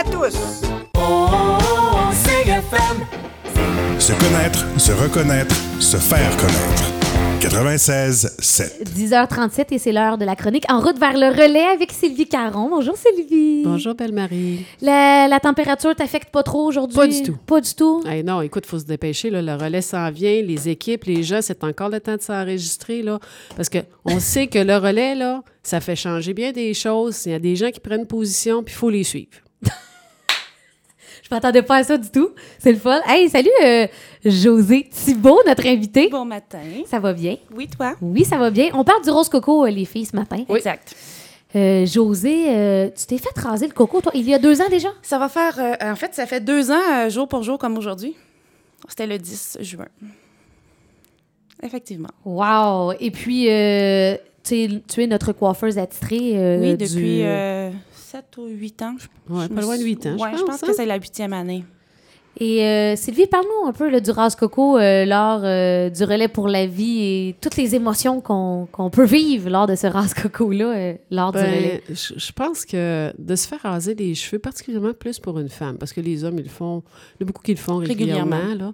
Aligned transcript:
à 0.00 0.04
tous! 0.04 0.62
Se 3.98 4.12
connaître, 4.12 4.80
se 4.80 4.92
reconnaître, 4.92 5.54
se 5.78 5.98
faire 5.98 6.34
connaître. 6.38 6.92
96 7.40 8.36
7. 8.38 8.90
10h37 8.96 9.66
et 9.72 9.78
c'est 9.78 9.92
l'heure 9.92 10.16
de 10.16 10.24
la 10.24 10.36
chronique 10.36 10.64
En 10.70 10.80
route 10.80 10.98
vers 10.98 11.14
le 11.18 11.28
relais 11.28 11.66
avec 11.74 11.92
Sylvie 11.92 12.26
Caron. 12.26 12.70
Bonjour 12.70 12.96
Sylvie. 12.96 13.62
Bonjour, 13.64 13.94
Belle-Marie. 13.94 14.64
La, 14.80 15.28
la 15.28 15.40
température 15.40 15.94
t'affecte 15.94 16.30
pas 16.30 16.42
trop 16.42 16.66
aujourd'hui? 16.66 16.96
Pas 16.96 17.06
du 17.06 17.22
tout. 17.22 17.36
Pas 17.46 17.60
du 17.60 17.74
tout? 17.74 18.02
Hey, 18.06 18.24
non, 18.24 18.40
écoute, 18.40 18.64
il 18.66 18.70
faut 18.70 18.78
se 18.78 18.84
dépêcher. 18.84 19.28
Là, 19.28 19.42
le 19.42 19.54
relais 19.54 19.82
s'en 19.82 20.10
vient. 20.10 20.40
Les 20.42 20.68
équipes, 20.70 21.04
les 21.04 21.22
gens, 21.22 21.40
c'est 21.42 21.62
encore 21.62 21.90
le 21.90 22.00
temps 22.00 22.16
de 22.16 22.22
s'enregistrer. 22.22 23.02
Là, 23.02 23.18
parce 23.54 23.68
qu'on 23.68 24.18
sait 24.18 24.46
que 24.46 24.58
le 24.58 24.76
relais, 24.78 25.14
là, 25.14 25.42
ça 25.62 25.80
fait 25.80 25.96
changer 25.96 26.32
bien 26.32 26.52
des 26.52 26.72
choses. 26.72 27.26
Il 27.26 27.32
y 27.32 27.34
a 27.34 27.38
des 27.38 27.56
gens 27.56 27.70
qui 27.70 27.80
prennent 27.80 28.06
position, 28.06 28.62
puis 28.62 28.74
il 28.74 28.78
faut 28.78 28.90
les 28.90 29.04
suivre. 29.04 29.32
Je 31.30 31.36
m'attendais 31.36 31.62
pas 31.62 31.76
à 31.76 31.84
ça 31.84 31.96
du 31.96 32.10
tout. 32.10 32.30
C'est 32.58 32.72
le 32.72 32.78
fun. 32.78 33.00
Hey, 33.06 33.28
salut 33.28 33.48
euh, 33.64 33.86
José 34.24 34.88
Thibault, 34.90 35.40
notre 35.46 35.64
invité. 35.64 36.08
Bon 36.08 36.24
matin. 36.24 36.58
Ça 36.90 36.98
va 36.98 37.12
bien? 37.12 37.36
Oui, 37.54 37.68
toi? 37.68 37.94
Oui, 38.02 38.24
ça 38.24 38.36
va 38.36 38.50
bien. 38.50 38.70
On 38.74 38.82
parle 38.82 39.04
du 39.04 39.10
rose 39.10 39.28
coco, 39.28 39.64
euh, 39.64 39.70
les 39.70 39.84
filles, 39.84 40.06
ce 40.06 40.16
matin. 40.16 40.44
Exact. 40.48 40.92
Euh, 41.54 41.86
José, 41.86 42.46
euh, 42.48 42.88
tu 42.96 43.06
t'es 43.06 43.18
fait 43.18 43.38
raser 43.38 43.68
le 43.68 43.72
coco, 43.72 44.00
toi, 44.00 44.10
il 44.14 44.28
y 44.28 44.34
a 44.34 44.40
deux 44.40 44.60
ans 44.60 44.68
déjà? 44.68 44.88
Ça 45.02 45.18
va 45.20 45.28
faire. 45.28 45.56
euh, 45.60 45.92
en 45.92 45.94
fait, 45.94 46.12
ça 46.16 46.26
fait 46.26 46.40
deux 46.40 46.72
ans, 46.72 46.80
euh, 46.92 47.08
jour 47.10 47.28
pour 47.28 47.44
jour, 47.44 47.58
comme 47.58 47.78
aujourd'hui. 47.78 48.16
C'était 48.88 49.06
le 49.06 49.16
10 49.18 49.58
juin. 49.60 49.86
Effectivement. 51.62 52.08
Wow! 52.24 52.92
Et 52.98 53.12
puis, 53.12 53.48
euh, 53.50 54.16
tu 54.42 54.54
es- 54.64 54.82
tu 54.88 55.02
es 55.04 55.06
notre 55.06 55.32
coiffeuse 55.32 55.78
attitrée. 55.78 56.32
euh, 56.36 56.58
oui, 56.60 56.76
du- 56.76 56.84
depuis 56.86 57.20
euh, 57.22 57.70
7 58.10 58.36
ou 58.38 58.46
8 58.46 58.82
ans. 58.82 58.96
je- 58.98 59.32
Ouais, 59.34 59.44
je 59.48 59.54
pas 59.54 59.60
loin 59.60 59.74
de 59.76 59.80
suis- 59.82 59.90
8 59.90 60.06
ans, 60.06 60.16
je 60.18 60.22
Ouais, 60.22 60.30
je 60.32 60.40
pense, 60.42 60.50
pense 60.50 60.62
hein? 60.62 60.66
que 60.68 60.72
c'est 60.74 60.86
la 60.86 60.96
huitième 60.96 61.32
année. 61.32 61.64
Et 62.38 62.64
euh, 62.64 62.94
Sylvie, 62.96 63.26
parle-nous 63.26 63.68
un 63.68 63.72
peu 63.72 63.90
là, 63.90 63.98
du 64.00 64.10
rase 64.12 64.36
coco 64.36 64.78
euh, 64.78 65.04
lors 65.04 65.40
euh, 65.42 65.90
du 65.90 66.04
relais 66.04 66.28
pour 66.28 66.46
la 66.46 66.64
vie 66.64 67.00
et 67.02 67.36
toutes 67.40 67.56
les 67.56 67.74
émotions 67.74 68.20
qu'on 68.20 68.68
qu'on 68.70 68.88
peut 68.88 69.04
vivre 69.04 69.50
lors 69.50 69.66
de 69.66 69.74
ce 69.74 69.88
rase 69.88 70.14
coco-là, 70.14 70.64
euh, 70.76 70.94
lors 71.10 71.32
du 71.32 71.38
Ben, 71.38 71.46
relais. 71.54 71.82
je, 71.88 72.14
je 72.16 72.32
pense 72.32 72.64
que 72.64 73.12
de 73.18 73.34
se 73.34 73.48
faire 73.48 73.60
raser 73.62 73.94
les 73.96 74.14
cheveux, 74.14 74.38
particulièrement 74.38 74.92
plus 74.94 75.18
pour 75.18 75.38
une 75.40 75.48
femme, 75.48 75.76
parce 75.76 75.92
que 75.92 76.00
les 76.00 76.22
hommes, 76.22 76.38
ils 76.38 76.44
le 76.44 76.50
font, 76.50 76.84
il 77.16 77.20
y 77.20 77.24
a 77.24 77.26
beaucoup 77.26 77.42
qui 77.42 77.52
le 77.52 77.58
font 77.58 77.78
régulièrement. 77.78 78.36
Régulièrement. 78.36 78.66
Là. 78.66 78.72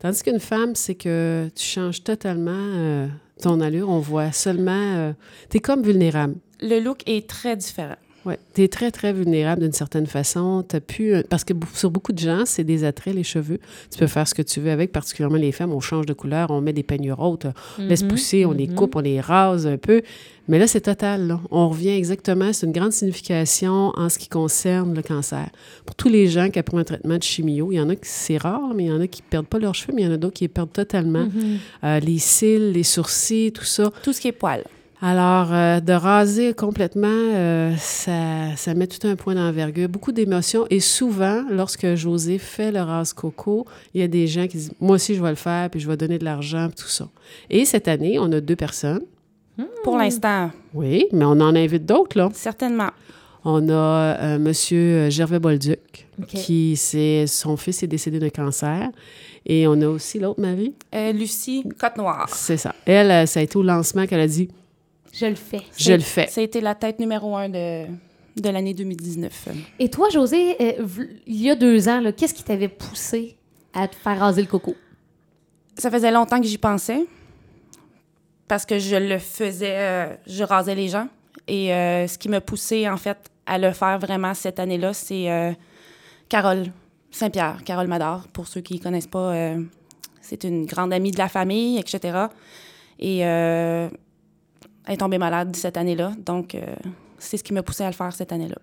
Tandis 0.00 0.22
qu'une 0.24 0.40
femme, 0.40 0.74
c'est 0.74 0.96
que 0.96 1.48
tu 1.54 1.64
changes 1.64 2.02
totalement 2.02 2.50
euh, 2.52 3.06
ton 3.40 3.60
allure. 3.60 3.88
On 3.88 4.00
voit 4.00 4.32
seulement. 4.32 5.14
tu 5.48 5.58
es 5.58 5.60
comme 5.60 5.82
vulnérable. 5.82 6.34
Le 6.60 6.80
look 6.80 7.02
est 7.06 7.28
très 7.28 7.54
différent. 7.56 7.96
Oui, 8.26 8.34
tu 8.54 8.64
es 8.64 8.68
très, 8.68 8.90
très 8.90 9.12
vulnérable 9.12 9.62
d'une 9.62 9.72
certaine 9.72 10.06
façon. 10.06 10.64
T'as 10.66 10.80
pu, 10.80 11.14
euh, 11.14 11.22
parce 11.30 11.44
que 11.44 11.52
sur 11.74 11.92
beaucoup 11.92 12.12
de 12.12 12.18
gens, 12.18 12.42
c'est 12.44 12.64
des 12.64 12.82
attraits, 12.82 13.14
les 13.14 13.22
cheveux. 13.22 13.60
Tu 13.92 14.00
peux 14.00 14.08
faire 14.08 14.26
ce 14.26 14.34
que 14.34 14.42
tu 14.42 14.58
veux 14.58 14.72
avec, 14.72 14.90
particulièrement 14.90 15.36
les 15.36 15.52
femmes. 15.52 15.72
On 15.72 15.78
change 15.78 16.06
de 16.06 16.12
couleur, 16.12 16.50
on 16.50 16.60
met 16.60 16.72
des 16.72 16.82
peignures 16.82 17.20
hautes, 17.20 17.46
on 17.78 17.82
laisse 17.82 18.02
Mhm, 18.02 18.08
pousser, 18.08 18.44
on 18.44 18.50
les 18.50 18.66
mhm. 18.66 18.74
coupe, 18.74 18.96
on 18.96 19.00
les 19.00 19.20
rase 19.20 19.68
un 19.68 19.76
peu. 19.76 20.02
Mais 20.48 20.58
là, 20.58 20.66
c'est 20.66 20.80
total. 20.80 21.28
là. 21.28 21.40
On 21.52 21.68
revient 21.68 21.90
exactement. 21.90 22.52
C'est 22.52 22.66
une 22.66 22.72
grande 22.72 22.92
signification 22.92 23.92
en 23.96 24.08
ce 24.08 24.18
qui 24.18 24.28
concerne 24.28 24.92
le 24.92 25.02
cancer. 25.02 25.48
Pour 25.84 25.94
tous 25.94 26.08
les 26.08 26.26
gens 26.26 26.50
qui 26.50 26.58
apprennent 26.58 26.80
un 26.80 26.84
traitement 26.84 27.18
de 27.18 27.22
chimio, 27.22 27.70
il 27.70 27.76
y 27.76 27.80
en 27.80 27.88
a 27.88 27.94
qui, 27.94 28.08
c'est 28.08 28.38
rare, 28.38 28.72
mais 28.74 28.84
il 28.84 28.88
y 28.88 28.92
en 28.92 29.00
a 29.00 29.06
qui 29.06 29.22
perdent 29.22 29.46
pas 29.46 29.58
leurs 29.60 29.74
cheveux, 29.74 29.92
mais 29.94 30.02
il 30.02 30.06
y 30.06 30.08
en 30.08 30.14
a 30.14 30.16
d'autres 30.16 30.34
qui 30.34 30.44
les 30.44 30.48
perdent 30.48 30.72
totalement. 30.72 31.26
Mhm. 31.26 31.58
Euh, 31.84 32.00
les 32.00 32.18
cils, 32.18 32.72
les 32.72 32.82
sourcils, 32.82 33.52
tout 33.52 33.64
ça. 33.64 33.92
Tout 34.02 34.12
ce 34.12 34.20
qui 34.20 34.28
est 34.28 34.32
poil. 34.32 34.64
Alors, 35.02 35.52
euh, 35.52 35.80
de 35.80 35.92
raser 35.92 36.54
complètement, 36.54 37.08
euh, 37.10 37.74
ça, 37.76 38.56
ça 38.56 38.74
met 38.74 38.86
tout 38.86 39.06
un 39.06 39.14
point 39.14 39.34
d'envergure, 39.34 39.88
beaucoup 39.88 40.12
d'émotions. 40.12 40.66
Et 40.70 40.80
souvent, 40.80 41.44
lorsque 41.50 41.94
José 41.96 42.38
fait 42.38 42.72
le 42.72 42.80
rase 42.80 43.12
coco, 43.12 43.66
il 43.92 44.00
y 44.00 44.04
a 44.04 44.08
des 44.08 44.26
gens 44.26 44.46
qui 44.46 44.56
disent 44.56 44.72
Moi 44.80 44.94
aussi, 44.96 45.14
je 45.14 45.22
vais 45.22 45.28
le 45.30 45.34
faire, 45.36 45.68
puis 45.68 45.80
je 45.80 45.88
vais 45.88 45.98
donner 45.98 46.18
de 46.18 46.24
l'argent, 46.24 46.68
puis 46.68 46.82
tout 46.82 46.88
ça. 46.88 47.08
Et 47.50 47.64
cette 47.66 47.88
année, 47.88 48.18
on 48.18 48.32
a 48.32 48.40
deux 48.40 48.56
personnes. 48.56 49.02
Pour 49.82 49.96
l'instant, 49.96 50.50
Oui, 50.74 51.06
mais 51.12 51.24
on 51.24 51.40
en 51.40 51.54
invite 51.54 51.86
d'autres, 51.86 52.18
là. 52.18 52.28
certainement. 52.34 52.90
On 53.44 53.68
a 53.68 53.72
euh, 53.72 54.38
Monsieur 54.38 55.08
Gervais 55.08 55.38
Bolduc, 55.38 56.08
qui, 56.26 56.74
c'est, 56.76 57.26
son 57.28 57.56
fils 57.56 57.82
est 57.82 57.86
décédé 57.86 58.18
d'un 58.18 58.28
cancer. 58.28 58.90
Et 59.46 59.68
on 59.68 59.80
a 59.82 59.86
aussi 59.86 60.18
l'autre 60.18 60.40
Marie. 60.40 60.74
Euh, 60.94 61.12
Lucie 61.12 61.64
Côte-Noire. 61.78 62.28
C'est 62.28 62.56
ça. 62.56 62.74
Elle, 62.84 63.10
euh, 63.10 63.26
ça 63.26 63.38
a 63.38 63.42
été 63.44 63.56
au 63.56 63.62
lancement 63.62 64.06
qu'elle 64.06 64.20
a 64.20 64.26
dit 64.26 64.48
Je 65.12 65.26
le 65.26 65.34
fais. 65.34 65.62
Je 65.76 65.92
le 65.92 66.00
fais. 66.00 66.26
Ça 66.28 66.40
a 66.40 66.44
été 66.44 66.60
la 66.60 66.74
tête 66.74 66.98
numéro 66.98 67.36
un 67.36 67.48
de, 67.48 67.86
de 68.36 68.48
l'année 68.50 68.74
2019. 68.74 69.48
Et 69.78 69.88
toi, 69.88 70.08
José, 70.10 70.56
euh, 70.60 70.86
il 71.26 71.42
y 71.42 71.50
a 71.50 71.54
deux 71.54 71.88
ans, 71.88 72.02
qu'est-ce 72.16 72.34
qui 72.34 72.42
t'avait 72.42 72.68
poussé 72.68 73.36
à 73.72 73.88
te 73.88 73.96
faire 73.96 74.18
raser 74.18 74.42
le 74.42 74.48
coco? 74.48 74.74
Ça 75.78 75.90
faisait 75.90 76.10
longtemps 76.10 76.40
que 76.40 76.46
j'y 76.46 76.58
pensais 76.58 77.04
parce 78.48 78.64
que 78.64 78.78
je 78.78 78.96
le 78.96 79.18
faisais, 79.18 79.76
euh, 79.76 80.16
je 80.26 80.44
rasais 80.44 80.74
les 80.74 80.88
gens. 80.88 81.08
Et 81.48 81.72
euh, 81.72 82.06
ce 82.06 82.18
qui 82.18 82.28
m'a 82.28 82.40
poussé 82.40 82.88
en 82.88 82.96
fait 82.96 83.18
à 83.46 83.58
le 83.58 83.72
faire 83.72 83.98
vraiment 83.98 84.34
cette 84.34 84.58
année-là, 84.58 84.92
c'est 84.92 85.30
euh, 85.30 85.52
Carole 86.28 86.72
Saint-Pierre, 87.10 87.62
Carole 87.64 87.86
Madar. 87.86 88.28
Pour 88.28 88.46
ceux 88.48 88.60
qui 88.60 88.74
ne 88.74 88.82
connaissent 88.82 89.06
pas, 89.06 89.32
euh, 89.34 89.62
c'est 90.20 90.44
une 90.44 90.66
grande 90.66 90.92
amie 90.92 91.12
de 91.12 91.18
la 91.18 91.28
famille, 91.28 91.78
etc. 91.78 92.26
Et 92.98 93.24
euh, 93.24 93.88
elle 94.86 94.94
est 94.94 94.98
tombée 94.98 95.18
malade 95.18 95.54
cette 95.56 95.76
année-là. 95.76 96.12
Donc, 96.24 96.54
euh, 96.54 96.60
c'est 97.18 97.36
ce 97.36 97.44
qui 97.44 97.52
m'a 97.52 97.62
poussé 97.62 97.84
à 97.84 97.88
le 97.88 97.94
faire 97.94 98.12
cette 98.12 98.32
année-là. 98.32 98.56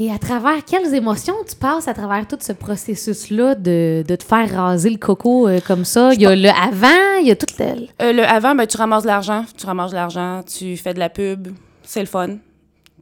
Et 0.00 0.12
à 0.12 0.18
travers 0.18 0.64
quelles 0.64 0.94
émotions 0.94 1.34
tu 1.48 1.56
passes 1.56 1.88
à 1.88 1.94
travers 1.94 2.28
tout 2.28 2.38
ce 2.40 2.52
processus-là 2.52 3.56
de, 3.56 4.04
de 4.06 4.16
te 4.16 4.22
faire 4.22 4.48
raser 4.48 4.90
le 4.90 4.96
coco 4.96 5.48
euh, 5.48 5.58
comme 5.66 5.84
ça? 5.84 6.14
Il 6.14 6.20
y 6.20 6.26
a 6.26 6.36
le 6.36 6.48
avant, 6.50 7.18
il 7.20 7.26
y 7.26 7.32
a 7.32 7.36
tout 7.36 7.46
le... 7.58 7.88
Euh, 8.00 8.12
le 8.12 8.22
avant, 8.22 8.54
ben, 8.54 8.64
tu 8.64 8.76
ramasses 8.76 9.02
de 9.02 9.08
l'argent, 9.08 9.44
tu 9.56 9.66
ramasses 9.66 9.90
de 9.90 9.96
l'argent, 9.96 10.42
tu 10.44 10.76
fais 10.76 10.94
de 10.94 11.00
la 11.00 11.08
pub, 11.08 11.48
c'est 11.82 11.98
le 12.00 12.06
fun. 12.06 12.36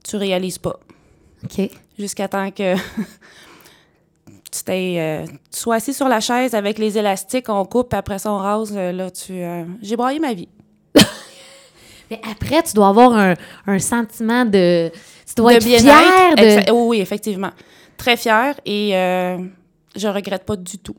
Tu 0.04 0.16
réalises 0.16 0.56
pas. 0.56 0.78
OK. 1.44 1.68
Jusqu'à 1.98 2.28
temps 2.28 2.50
que 2.50 2.76
tu, 4.50 4.64
t'es, 4.64 4.94
euh, 4.98 5.26
tu 5.52 5.60
sois 5.60 5.74
assis 5.74 5.92
sur 5.92 6.08
la 6.08 6.20
chaise 6.20 6.54
avec 6.54 6.78
les 6.78 6.96
élastiques, 6.96 7.50
on 7.50 7.66
coupe, 7.66 7.92
après 7.92 8.18
ça, 8.18 8.32
on 8.32 8.38
rase. 8.38 8.74
là, 8.74 9.10
tu, 9.10 9.42
j'ai 9.82 9.96
broyé 9.96 10.18
ma 10.18 10.32
vie. 10.32 10.48
Mais 12.10 12.20
après, 12.30 12.62
tu 12.62 12.74
dois 12.74 12.88
avoir 12.88 13.12
un, 13.12 13.34
un 13.66 13.78
sentiment 13.78 14.44
de... 14.44 14.90
Tu 15.26 15.34
dois 15.36 15.52
de 15.52 15.56
être 15.56 15.64
fier 15.64 16.34
de... 16.36 16.70
Oh 16.72 16.86
oui, 16.88 17.00
effectivement. 17.00 17.50
Très 17.96 18.16
fière 18.16 18.54
et 18.64 18.96
euh, 18.96 19.38
je 19.96 20.06
regrette 20.08 20.44
pas 20.44 20.56
du 20.56 20.78
tout. 20.78 20.96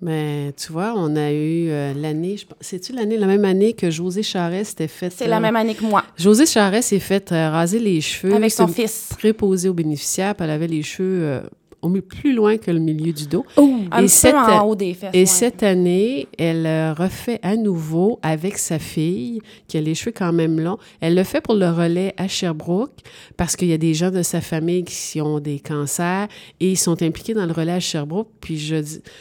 Mais 0.00 0.52
tu 0.56 0.70
vois, 0.72 0.92
on 0.96 1.16
a 1.16 1.32
eu 1.32 1.68
euh, 1.70 1.94
l'année, 1.94 2.36
je 2.36 2.46
pense- 2.46 2.58
c'est-tu 2.60 2.92
l'année, 2.92 3.16
la 3.16 3.26
même 3.26 3.44
année 3.44 3.72
que 3.72 3.90
José 3.90 4.22
Charest 4.22 4.70
s'était 4.70 4.88
fait. 4.88 5.10
C'est 5.10 5.26
la 5.26 5.38
euh, 5.38 5.40
même 5.40 5.56
année 5.56 5.74
que 5.74 5.84
moi, 5.84 6.04
José 6.18 6.44
Charest 6.46 6.90
s'est 6.90 6.98
fait 6.98 7.32
euh, 7.32 7.48
raser 7.50 7.78
les 7.78 8.00
cheveux. 8.02 8.34
avec 8.34 8.50
son 8.52 8.66
fils. 8.68 9.08
préposée 9.18 9.68
aux 9.68 9.74
bénéficiaires, 9.74 10.34
puis 10.34 10.44
elle 10.44 10.50
avait 10.50 10.66
les 10.66 10.82
cheveux 10.82 11.40
au 11.84 11.88
mi- 11.88 12.00
plus 12.00 12.32
loin 12.34 12.56
que 12.56 12.70
le 12.70 12.78
milieu 12.80 13.12
du 13.12 13.26
dos. 13.26 13.44
Un 13.90 14.02
Et 14.02 14.08
cette- 14.08 14.32
peu 14.32 14.38
en 14.38 14.66
haut 14.66 14.74
des 14.74 14.94
fesses. 14.94 15.10
Et 15.12 15.20
ouais. 15.20 15.26
cette 15.26 15.62
année, 15.62 16.26
elle 16.38 16.66
euh, 16.66 16.92
refait 16.94 17.38
à 17.42 17.56
nouveau 17.56 18.18
avec 18.22 18.58
sa 18.58 18.78
fille, 18.78 19.40
qui 19.68 19.76
a 19.76 19.80
les 19.80 19.94
cheveux 19.94 20.12
quand 20.16 20.32
même 20.32 20.58
longs. 20.60 20.78
Elle 21.00 21.14
le 21.14 21.22
fait 21.24 21.40
pour 21.40 21.54
le 21.54 21.68
relais 21.70 22.14
à 22.16 22.26
Sherbrooke, 22.28 22.98
parce 23.36 23.54
qu'il 23.56 23.68
y 23.68 23.72
a 23.72 23.78
des 23.78 23.94
gens 23.94 24.10
de 24.10 24.22
sa 24.22 24.40
famille 24.40 24.84
qui 24.84 25.20
ont 25.20 25.38
des 25.40 25.60
cancers 25.60 26.28
et 26.60 26.70
ils 26.70 26.76
sont 26.78 27.00
impliqués 27.02 27.34
dans 27.34 27.46
le 27.46 27.52
relais 27.52 27.72
à 27.72 27.80
Sherbrooke. 27.80 28.28
Puis 28.40 28.58
je, 28.58 28.76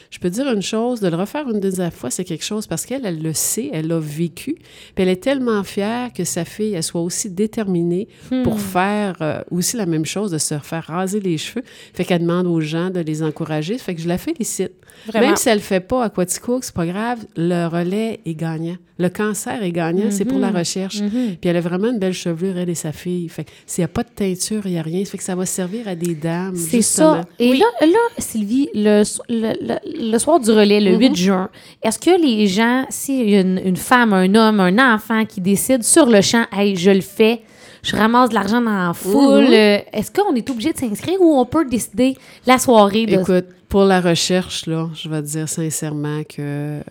je 0.09 0.19
peux 0.19 0.29
dire 0.29 0.51
une 0.51 0.61
chose, 0.61 0.99
de 1.01 1.07
le 1.09 1.15
refaire 1.15 1.49
une 1.49 1.59
deuxième 1.59 1.91
fois, 1.91 2.09
c'est 2.09 2.23
quelque 2.23 2.45
chose, 2.45 2.65
parce 2.67 2.85
qu'elle, 2.85 3.05
elle 3.05 3.21
le 3.21 3.33
sait, 3.33 3.69
elle 3.73 3.87
l'a 3.87 3.99
vécu. 3.99 4.55
Puis 4.55 5.03
elle 5.03 5.09
est 5.09 5.21
tellement 5.23 5.63
fière 5.63 6.11
que 6.13 6.23
sa 6.23 6.45
fille, 6.45 6.73
elle 6.73 6.83
soit 6.83 7.01
aussi 7.01 7.29
déterminée 7.29 8.07
pour 8.43 8.59
faire 8.59 9.17
euh, 9.21 9.41
aussi 9.51 9.75
la 9.77 9.85
même 9.85 10.05
chose, 10.05 10.31
de 10.31 10.37
se 10.37 10.57
faire 10.59 10.85
raser 10.87 11.19
les 11.19 11.37
cheveux. 11.37 11.63
Fait 11.93 12.05
qu'elle 12.05 12.21
demande 12.21 12.47
aux 12.53 12.61
gens 12.61 12.89
de 12.89 12.99
les 12.99 13.23
encourager. 13.23 13.77
Fait 13.77 13.95
que 13.95 14.01
je 14.01 14.07
la 14.07 14.17
félicite. 14.17 14.71
Vraiment. 15.07 15.27
Même 15.27 15.35
si 15.35 15.49
elle 15.49 15.57
ne 15.57 15.63
fait 15.63 15.79
pas 15.79 16.03
Aquaticook, 16.05 16.63
c'est 16.63 16.73
pas 16.73 16.85
grave, 16.85 17.19
le 17.35 17.67
relais 17.67 18.19
est 18.25 18.35
gagnant. 18.35 18.75
Le 18.99 19.09
cancer 19.09 19.61
est 19.63 19.71
gagnant, 19.71 20.11
c'est 20.11 20.23
pour 20.23 20.37
la 20.37 20.51
recherche. 20.51 20.99
Puis 21.01 21.49
elle 21.49 21.57
a 21.57 21.61
vraiment 21.61 21.89
une 21.89 21.97
belle 21.99 22.13
chevelure, 22.13 22.57
elle 22.57 22.69
et 22.69 22.75
sa 22.75 22.91
fille. 22.91 23.27
Fait 23.27 23.43
que 23.43 23.49
s'il 23.65 23.81
n'y 23.81 23.85
a 23.85 23.87
pas 23.89 24.03
de 24.03 24.09
teinture, 24.15 24.61
il 24.65 24.71
n'y 24.73 24.77
a 24.79 24.83
rien. 24.83 25.03
Ça 25.03 25.11
fait 25.11 25.17
que 25.17 25.23
ça 25.23 25.35
va 25.35 25.45
servir 25.47 25.87
à 25.87 25.95
des 25.95 26.13
dames. 26.13 26.55
C'est 26.55 26.83
ça. 26.83 27.21
Et 27.39 27.49
Oui. 27.51 27.59
là, 27.59 27.87
là, 27.87 27.97
Sylvie, 28.19 28.69
le, 28.75 29.03
le, 29.29 29.53
le- 29.61 30.11
le 30.11 30.17
soir 30.19 30.39
du 30.39 30.51
relais, 30.51 30.79
le 30.79 30.95
8 30.95 31.15
juin, 31.15 31.49
est-ce 31.81 31.97
que 31.99 32.21
les 32.21 32.45
gens, 32.47 32.85
s'il 32.89 33.29
y 33.29 33.35
a 33.35 33.41
une, 33.41 33.59
une 33.65 33.75
femme, 33.77 34.13
un 34.13 34.33
homme, 34.35 34.59
un 34.59 34.93
enfant 34.93 35.25
qui 35.25 35.41
décide 35.41 35.83
sur 35.83 36.05
le 36.05 36.21
champ, 36.21 36.45
hey, 36.53 36.75
je 36.75 36.91
le 36.91 37.01
fais, 37.01 37.41
je 37.83 37.95
ramasse 37.95 38.29
de 38.29 38.33
l'argent 38.35 38.61
dans 38.61 38.87
la 38.87 38.93
foule, 38.93 39.45
euh, 39.53 39.77
est-ce 39.91 40.11
qu'on 40.11 40.33
est 40.35 40.49
obligé 40.49 40.73
de 40.73 40.77
s'inscrire 40.77 41.21
ou 41.21 41.37
on 41.37 41.45
peut 41.45 41.65
décider 41.65 42.17
la 42.47 42.57
soirée 42.57 43.05
de. 43.05 43.19
Écoute, 43.19 43.45
pour 43.69 43.83
la 43.83 44.01
recherche, 44.01 44.65
là, 44.67 44.89
je 44.95 45.09
vais 45.09 45.21
te 45.21 45.27
dire 45.27 45.49
sincèrement 45.49 46.23
que 46.23 46.39
euh, 46.39 46.81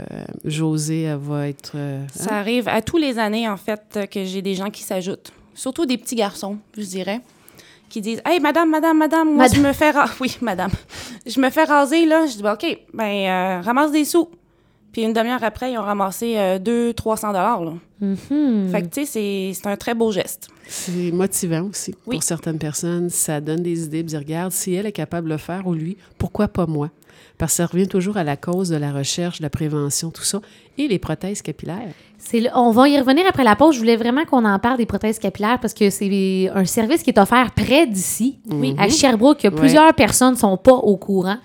Josée, 0.45 1.03
elle 1.03 1.17
va 1.19 1.49
être... 1.49 1.73
euh, 1.77 2.05
Ça 2.15 2.35
arrive 2.37 2.69
à 2.69 2.83
tous 2.83 2.97
les 2.99 3.19
années, 3.19 3.49
en 3.49 3.57
fait, 3.57 4.01
que 4.11 4.25
j'ai 4.25 4.43
des 4.43 4.55
gens 4.55 4.69
qui 4.71 4.83
s'ajoutent. 4.83 5.33
Surtout 5.55 5.87
des 5.87 5.97
petits 5.99 6.17
garçons, 6.17 6.57
je 6.77 6.83
dirais, 6.85 7.21
qui 7.89 8.01
disent 8.01 8.21
Hey, 8.25 8.41
madame, 8.41 8.69
madame, 8.71 8.99
madame, 8.99 9.29
moi, 9.29 9.45
Madame. 9.45 9.57
je 9.63 9.67
me 9.69 9.73
fais 9.73 9.91
raser. 9.91 10.13
Oui, 10.21 10.37
madame. 10.41 10.71
Je 11.27 11.41
me 11.41 11.51
fais 11.51 11.65
raser, 11.65 12.05
là. 12.07 12.27
Je 12.27 12.37
dis 12.37 12.43
ben, 12.43 12.55
OK, 12.55 12.79
ben, 12.93 13.05
euh, 13.05 13.61
ramasse 13.63 13.93
des 13.93 14.05
sous. 14.05 14.29
Puis 14.93 15.03
une 15.03 15.13
demi-heure 15.13 15.43
après, 15.43 15.73
ils 15.73 15.79
ont 15.79 15.83
ramassé 15.83 16.35
euh, 16.37 16.59
200-300 16.59 17.29
dollars, 17.29 17.65
là. 17.65 17.73
Mhm. 18.01 18.69
Fait 18.71 18.83
que, 18.83 18.87
tu 18.89 19.01
sais, 19.01 19.07
c'est- 19.07 19.53
c'est 19.55 19.67
un 19.69 19.77
très 19.77 19.95
beau 19.95 20.11
geste. 20.13 20.49
C'est 20.67 21.11
motivant 21.13 21.69
aussi 21.71 21.95
Oui. 22.07 22.17
pour 22.17 22.23
certaines 22.23 22.59
personnes. 22.59 23.09
Ça 23.11 23.41
donne 23.41 23.63
des 23.63 23.85
idées. 23.85 23.99
Puis 24.03 24.07
dire, 24.09 24.19
regarde, 24.19 24.53
si 24.53 24.75
elle 24.75 24.87
est 24.87 24.93
capable 24.93 25.29
de 25.29 25.33
le 25.33 25.39
faire 25.39 25.67
ou 25.67 25.75
lui, 25.75 25.97
pourquoi 26.19 26.49
pas 26.49 26.67
moi? 26.67 26.91
Parce 27.39 27.53
que 27.53 27.57
ça 27.57 27.67
revient 27.67 27.89
toujours 27.89 28.17
à 28.17 28.25
la 28.25 28.37
cause 28.37 28.69
de 28.69 28.77
la 28.77 28.93
recherche, 28.93 29.39
de 29.39 29.43
la 29.45 29.51
prévention, 29.51 30.11
tout 30.11 30.23
ça. 30.23 30.41
Et 30.79 30.87
les 30.89 30.99
prothèses 30.99 31.43
capillaires. 31.43 31.93
C'est 32.19 32.41
le- 32.41 32.51
on 32.55 32.71
va 32.71 32.89
y 32.89 32.99
revenir 32.99 33.25
après 33.29 33.43
la 33.45 33.57
pause. 33.57 33.75
Je 33.75 33.81
voulais 33.81 33.97
vraiment 33.97 34.25
qu'on 34.25 34.45
en 34.45 34.59
parle 34.59 34.77
des 34.77 34.87
prothèses 34.87 35.19
capillaires 35.19 35.59
parce 35.61 35.75
que 35.75 35.91
c'est 35.91 36.51
un 36.55 36.65
service 36.65 37.03
qui 37.03 37.11
est 37.11 37.19
offert 37.19 37.51
près 37.53 37.87
d'ici, 37.87 38.39
à 38.79 38.89
Sherbrooke. 38.89 39.39
que 39.39 39.49
Ouais. 39.49 39.55
Plusieurs 39.55 39.93
personnes 39.95 40.35
ne 40.35 40.39
sont 40.39 40.57
pas 40.57 40.73
au 40.75 40.97
courant. 40.97 41.37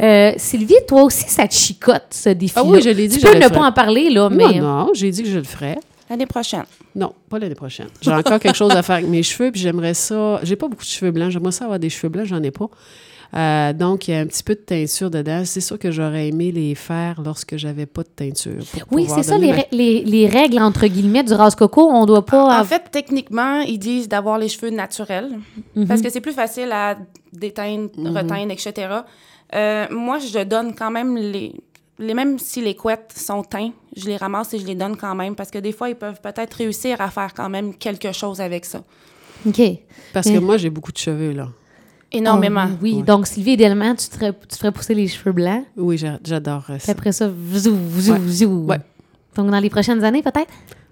Euh, 0.00 0.32
Sylvie, 0.36 0.76
toi 0.88 1.02
aussi, 1.02 1.28
ça 1.28 1.46
te 1.46 1.54
chicote, 1.54 2.04
ce 2.10 2.30
défi 2.30 2.54
Ah 2.56 2.64
oui, 2.64 2.80
je 2.82 2.88
l'ai 2.90 3.06
dit, 3.08 3.16
Tu 3.16 3.20
je 3.22 3.26
peux 3.26 3.32
le 3.34 3.38
ne 3.40 3.44
ferai. 3.44 3.54
pas 3.54 3.66
en 3.66 3.72
parler, 3.72 4.08
là, 4.10 4.30
mais... 4.30 4.58
Non, 4.60 4.86
non, 4.86 4.90
j'ai 4.94 5.10
dit 5.10 5.22
que 5.22 5.28
je 5.28 5.38
le 5.38 5.44
ferais. 5.44 5.78
L'année 6.08 6.26
prochaine. 6.26 6.64
Non, 6.96 7.12
pas 7.28 7.38
l'année 7.38 7.54
prochaine. 7.54 7.86
J'ai 8.00 8.10
encore 8.12 8.40
quelque 8.40 8.56
chose 8.56 8.72
à 8.72 8.82
faire 8.82 8.96
avec 8.96 9.08
mes 9.08 9.22
cheveux, 9.22 9.52
puis 9.52 9.60
j'aimerais 9.60 9.94
ça. 9.94 10.40
J'ai 10.42 10.56
pas 10.56 10.66
beaucoup 10.66 10.82
de 10.82 10.88
cheveux 10.88 11.12
blancs. 11.12 11.30
J'aimerais 11.30 11.52
ça 11.52 11.64
avoir 11.64 11.78
des 11.78 11.88
cheveux 11.90 12.08
blancs, 12.08 12.26
j'en 12.26 12.42
ai 12.42 12.50
pas. 12.50 12.68
Euh, 13.32 13.72
donc, 13.72 14.08
il 14.08 14.10
y 14.10 14.14
a 14.14 14.20
un 14.20 14.26
petit 14.26 14.42
peu 14.42 14.54
de 14.54 14.60
teinture 14.60 15.10
dedans. 15.10 15.42
C'est 15.44 15.60
sûr 15.60 15.78
que 15.78 15.90
j'aurais 15.92 16.28
aimé 16.28 16.50
les 16.50 16.74
faire 16.74 17.22
lorsque 17.24 17.56
j'avais 17.56 17.86
pas 17.86 18.02
de 18.02 18.08
teinture. 18.08 18.62
Oui, 18.90 19.06
c'est 19.08 19.22
ça, 19.22 19.38
les, 19.38 19.52
ma- 19.52 19.64
les, 19.70 20.02
les 20.02 20.26
règles, 20.26 20.58
entre 20.60 20.86
guillemets, 20.86 21.22
du 21.22 21.32
rase 21.34 21.54
coco. 21.54 21.88
On 21.88 22.06
doit 22.06 22.26
pas... 22.26 22.60
En 22.60 22.64
fait, 22.64 22.82
techniquement, 22.90 23.60
ils 23.60 23.78
disent 23.78 24.08
d'avoir 24.08 24.36
les 24.38 24.48
cheveux 24.48 24.70
naturels 24.70 25.38
parce 25.86 26.02
que 26.02 26.10
c'est 26.10 26.20
plus 26.20 26.32
facile 26.32 26.72
à 26.72 26.96
déteindre, 27.32 27.90
reteindre, 27.96 28.50
etc. 28.50 28.88
Euh, 29.54 29.86
moi, 29.90 30.18
je 30.18 30.42
donne 30.44 30.74
quand 30.74 30.90
même 30.90 31.16
les, 31.16 31.54
les... 32.00 32.14
Même 32.14 32.38
si 32.38 32.60
les 32.60 32.74
couettes 32.74 33.12
sont 33.16 33.42
teintes, 33.44 33.74
je 33.96 34.06
les 34.06 34.16
ramasse 34.16 34.54
et 34.54 34.58
je 34.58 34.66
les 34.66 34.74
donne 34.74 34.96
quand 34.96 35.14
même 35.14 35.36
parce 35.36 35.50
que 35.52 35.58
des 35.58 35.72
fois, 35.72 35.88
ils 35.88 35.94
peuvent 35.96 36.20
peut-être 36.20 36.54
réussir 36.54 37.00
à 37.00 37.10
faire 37.10 37.32
quand 37.34 37.48
même 37.48 37.74
quelque 37.74 38.10
chose 38.12 38.40
avec 38.40 38.64
ça. 38.64 38.82
OK. 39.46 39.60
Parce 40.12 40.28
que 40.28 40.38
moi, 40.38 40.56
j'ai 40.56 40.70
beaucoup 40.70 40.92
de 40.92 40.98
cheveux, 40.98 41.32
là. 41.32 41.48
Énormément. 42.12 42.66
Oh, 42.72 42.76
oui, 42.82 42.94
Ouais. 42.96 43.02
donc 43.02 43.26
Sylvie, 43.26 43.52
idéalement, 43.52 43.94
tu 43.94 44.08
te, 44.08 44.14
ferais- 44.16 44.32
tu 44.32 44.46
te 44.48 44.56
ferais 44.56 44.72
pousser 44.72 44.94
les 44.94 45.06
cheveux 45.08 45.32
blancs. 45.32 45.64
Oui, 45.76 45.96
j'a- 45.96 46.18
j'adore 46.24 46.64
euh, 46.70 46.76
Puis 46.76 46.86
ça. 46.86 46.92
après 46.92 47.12
ça, 47.12 47.28
vzou, 47.28 47.76
vzou, 47.88 48.12
Ouais. 48.12 48.18
vzou. 48.18 48.64
Ouais. 48.68 48.78
Donc, 49.36 49.50
dans 49.50 49.60
les 49.60 49.70
prochaines 49.70 50.02
années, 50.02 50.22
peut-être? 50.22 50.50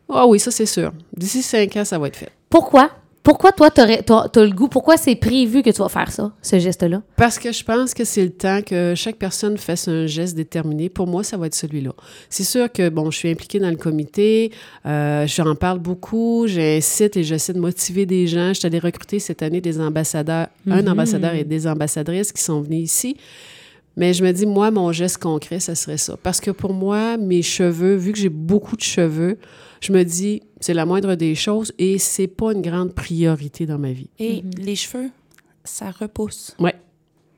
Ah 0.09 0.27
oui, 0.27 0.39
ça, 0.39 0.51
c'est 0.51 0.67
sûr. 0.67 0.93
D'ici 1.17 1.43
cinq 1.43 1.77
ans, 1.77 1.85
ça 1.85 1.99
va 1.99 2.07
être 2.09 2.17
fait. 2.17 2.31
Pourquoi? 2.49 2.91
Pourquoi 3.29 3.53
toi, 3.53 3.71
tu 3.71 3.83
as, 3.83 3.87
le 3.87 4.55
goût? 4.55 4.69
Pourquoi 4.69 4.97
c'est 4.97 5.15
prévu 5.15 5.61
que 5.63 5.69
tu 5.69 5.83
vas 5.83 5.91
faire 5.91 6.11
ça, 6.11 6.33
ce 6.41 6.59
geste-là? 6.59 7.03
Parce 7.15 7.39
que 7.39 7.53
je 7.53 7.63
pense 7.63 7.93
que 7.93 8.03
c'est 8.03 8.25
le 8.25 8.31
temps 8.31 8.63
que 8.63 8.95
chaque 8.97 9.17
personne 9.17 9.59
fasse 9.59 9.87
un 9.87 10.07
geste 10.07 10.35
déterminé. 10.35 10.89
Pour 10.89 11.07
moi, 11.07 11.23
ça 11.23 11.37
va 11.37 11.47
être 11.49 11.55
celui-là. 11.55 11.93
C'est 12.31 12.43
sûr 12.43 12.73
que, 12.73 12.89
bon, 12.89 13.11
je 13.11 13.19
suis 13.19 13.31
impliquée 13.31 13.59
dans 13.59 13.69
le 13.69 13.77
comité, 13.77 14.51
euh, 14.87 15.27
j'en 15.27 15.55
parle 15.57 15.79
beaucoup, 15.79 16.47
j'incite 16.47 17.19
et 17.19 17.23
j'essaie 17.23 17.53
de 17.53 17.61
motiver 17.61 18.07
des 18.07 18.27
gens. 18.27 18.55
Je 18.55 18.61
suis 18.61 18.67
allée 18.67 18.79
recruter 18.79 19.19
cette 19.19 19.43
année 19.43 19.61
des 19.61 19.79
ambassadeurs, 19.79 20.47
un 20.67 20.87
ambassadeur 20.87 21.35
et 21.35 21.45
des 21.45 21.67
ambassadrices 21.67 22.33
qui 22.33 22.43
sont 22.43 22.63
venus 22.63 22.85
ici. 22.85 23.19
Mais 23.99 24.15
je 24.15 24.25
me 24.25 24.33
dis, 24.33 24.47
moi, 24.47 24.71
mon 24.71 24.91
geste 24.91 25.19
concret, 25.19 25.61
ça 25.61 25.75
serait 25.75 25.99
ça. 25.99 26.17
Parce 26.23 26.41
que 26.41 26.53
pour 26.53 26.73
moi, 26.73 27.19
mes 27.19 27.43
cheveux, 27.43 27.97
vu 27.97 28.13
que 28.13 28.19
j'ai 28.19 28.29
beaucoup 28.31 28.77
de 28.77 28.83
cheveux, 28.83 29.37
je 29.81 29.93
me 29.93 30.05
dis, 30.05 30.43
c'est 30.61 30.75
la 30.75 30.87
moindre 30.87 31.15
des 31.15 31.35
choses 31.35 31.73
et 31.79 31.99
c'est 31.99 32.27
pas 32.27 32.53
une 32.53 32.63
grande 32.63 32.95
priorité 32.95 33.67
dans 33.67 33.79
ma 33.79 33.93
vie. 33.93 34.11
Et 34.19 34.43
les 34.57 34.77
cheveux, 34.77 35.11
ça 35.65 35.91
repousse. 35.91 36.55
Oui, 36.59 36.71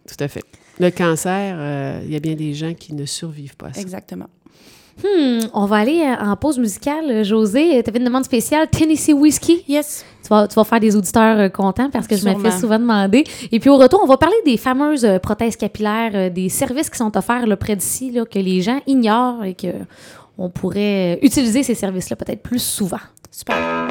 tout 0.07 0.23
à 0.23 0.29
fait. 0.29 0.43
Le 0.79 0.91
cancer, 0.91 1.57
euh, 1.59 2.01
il 2.05 2.13
y 2.13 2.17
a 2.17 2.21
bien 2.21 2.35
des 2.35 2.55
gens 2.55 2.75
qui 2.75 2.95
ne 2.95 3.05
survivent 3.05 3.57
pas 3.57 3.69
à 3.69 3.73
ça. 3.75 3.81
Exactement. 3.81 4.29
Hmm, 5.03 5.41
on 5.55 5.67
va 5.67 5.77
aller 5.77 6.01
euh, 6.01 6.25
en 6.25 6.37
pause 6.37 6.59
musicale. 6.59 7.25
José, 7.25 7.83
tu 7.83 7.91
avais 7.91 7.99
une 7.99 8.05
demande 8.05 8.25
spéciale, 8.25 8.69
Tennessee 8.69 9.13
Whiskey. 9.13 9.65
Yes. 9.69 10.05
Tu 10.23 10.29
vas, 10.29 10.47
tu 10.47 10.55
vas 10.55 10.65
faire 10.65 10.81
des 10.81 10.95
auditeurs 10.95 11.39
euh, 11.39 11.49
contents 11.49 11.89
parce 11.91 12.07
que 12.07 12.17
je 12.17 12.29
me 12.29 12.39
fais 12.39 12.51
souvent 12.51 12.79
demander. 12.79 13.25
Et 13.51 13.61
puis 13.61 13.71
au 13.71 13.77
retour, 13.77 14.01
on 14.03 14.07
va 14.07 14.17
parler 14.17 14.37
des 14.45 14.57
fameuses 14.57 15.05
euh, 15.05 15.19
prothèses 15.19 15.57
capillaires, 15.57 16.11
euh, 16.15 16.31
des 16.31 16.49
services 16.49 16.91
qui 16.91 16.99
sont 16.99 17.17
offerts 17.17 17.47
là, 17.47 17.57
près 17.57 17.77
d'ici, 17.77 18.11
là, 18.11 18.25
que 18.25 18.39
les 18.39 18.61
gens 18.61 18.81
ignorent 18.87 19.45
et 19.45 19.55
que 19.55 19.69
on 20.41 20.49
pourrait 20.49 21.19
utiliser 21.23 21.63
ces 21.63 21.75
services-là 21.75 22.17
peut-être 22.17 22.43
plus 22.43 22.63
souvent. 22.63 22.99
Super. 23.31 23.90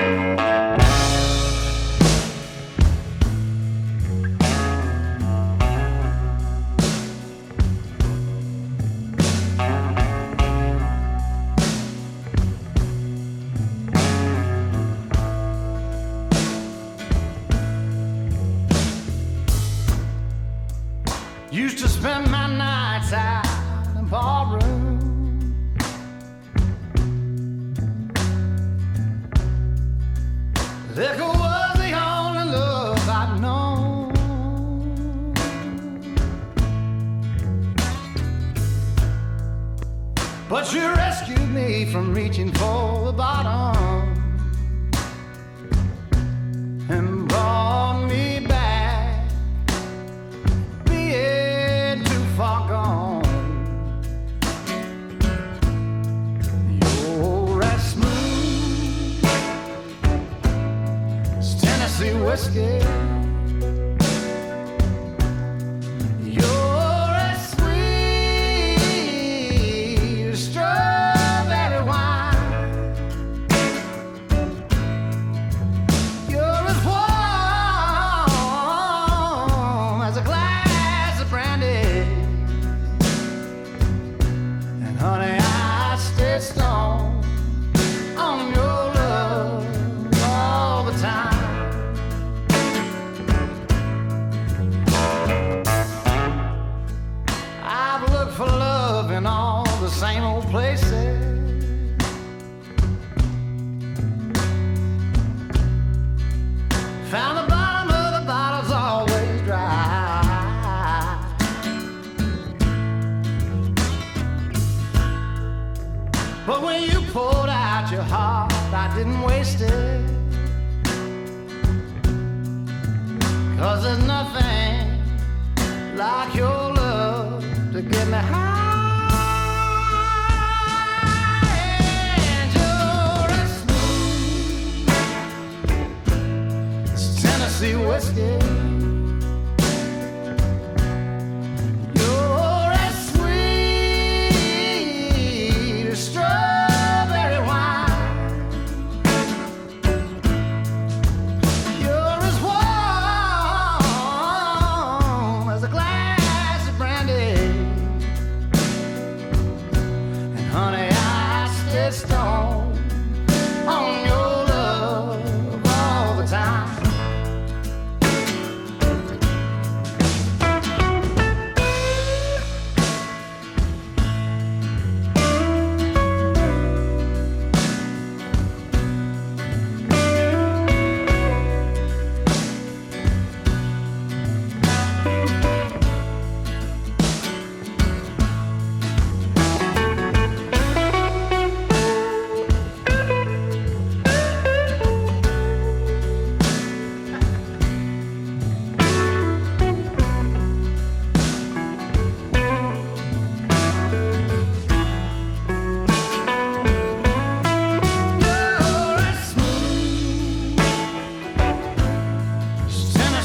But 40.50 40.74
you 40.74 40.82
rescued 40.82 41.52
me 41.52 41.86
from 41.86 42.12
reaching 42.12 42.52
for 42.52 43.06
the 43.06 43.14
bottom 43.14 44.19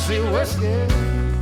fancy 0.06 0.20
whiskey. 0.20 1.33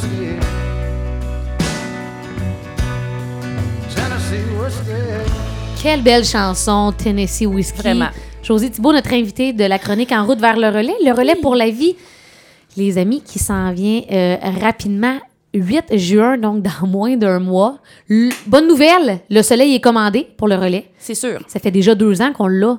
Tennessee 0.00 0.08
whiskey. 0.20 0.38
Tennessee 3.94 4.44
whiskey. 4.58 5.82
Quelle 5.82 6.02
belle 6.02 6.24
chanson, 6.24 6.92
Tennessee 6.96 7.46
Whiskey. 7.46 7.78
Vraiment. 7.82 8.08
Josie 8.42 8.70
Thibault, 8.70 8.92
notre 8.92 9.12
invitée 9.12 9.52
de 9.52 9.64
la 9.64 9.78
chronique 9.78 10.12
En 10.12 10.24
route 10.26 10.38
vers 10.40 10.56
le 10.56 10.68
relais. 10.68 10.94
Le 11.04 11.12
relais 11.12 11.36
pour 11.36 11.54
la 11.54 11.68
vie, 11.70 11.96
les 12.76 12.98
amis, 12.98 13.22
qui 13.22 13.38
s'en 13.38 13.72
vient 13.72 14.02
euh, 14.10 14.36
rapidement. 14.60 15.16
8 15.52 15.96
juin, 15.98 16.38
donc 16.38 16.62
dans 16.80 16.86
moins 16.86 17.16
d'un 17.16 17.40
mois. 17.40 17.78
L- 18.08 18.30
bonne 18.46 18.68
nouvelle, 18.68 19.20
le 19.28 19.42
soleil 19.42 19.74
est 19.74 19.80
commandé 19.80 20.26
pour 20.36 20.46
le 20.48 20.54
relais. 20.54 20.86
C'est 20.98 21.14
sûr. 21.16 21.40
Ça 21.48 21.58
fait 21.60 21.70
déjà 21.72 21.94
deux 21.94 22.22
ans 22.22 22.32
qu'on 22.32 22.46
l'a. 22.46 22.78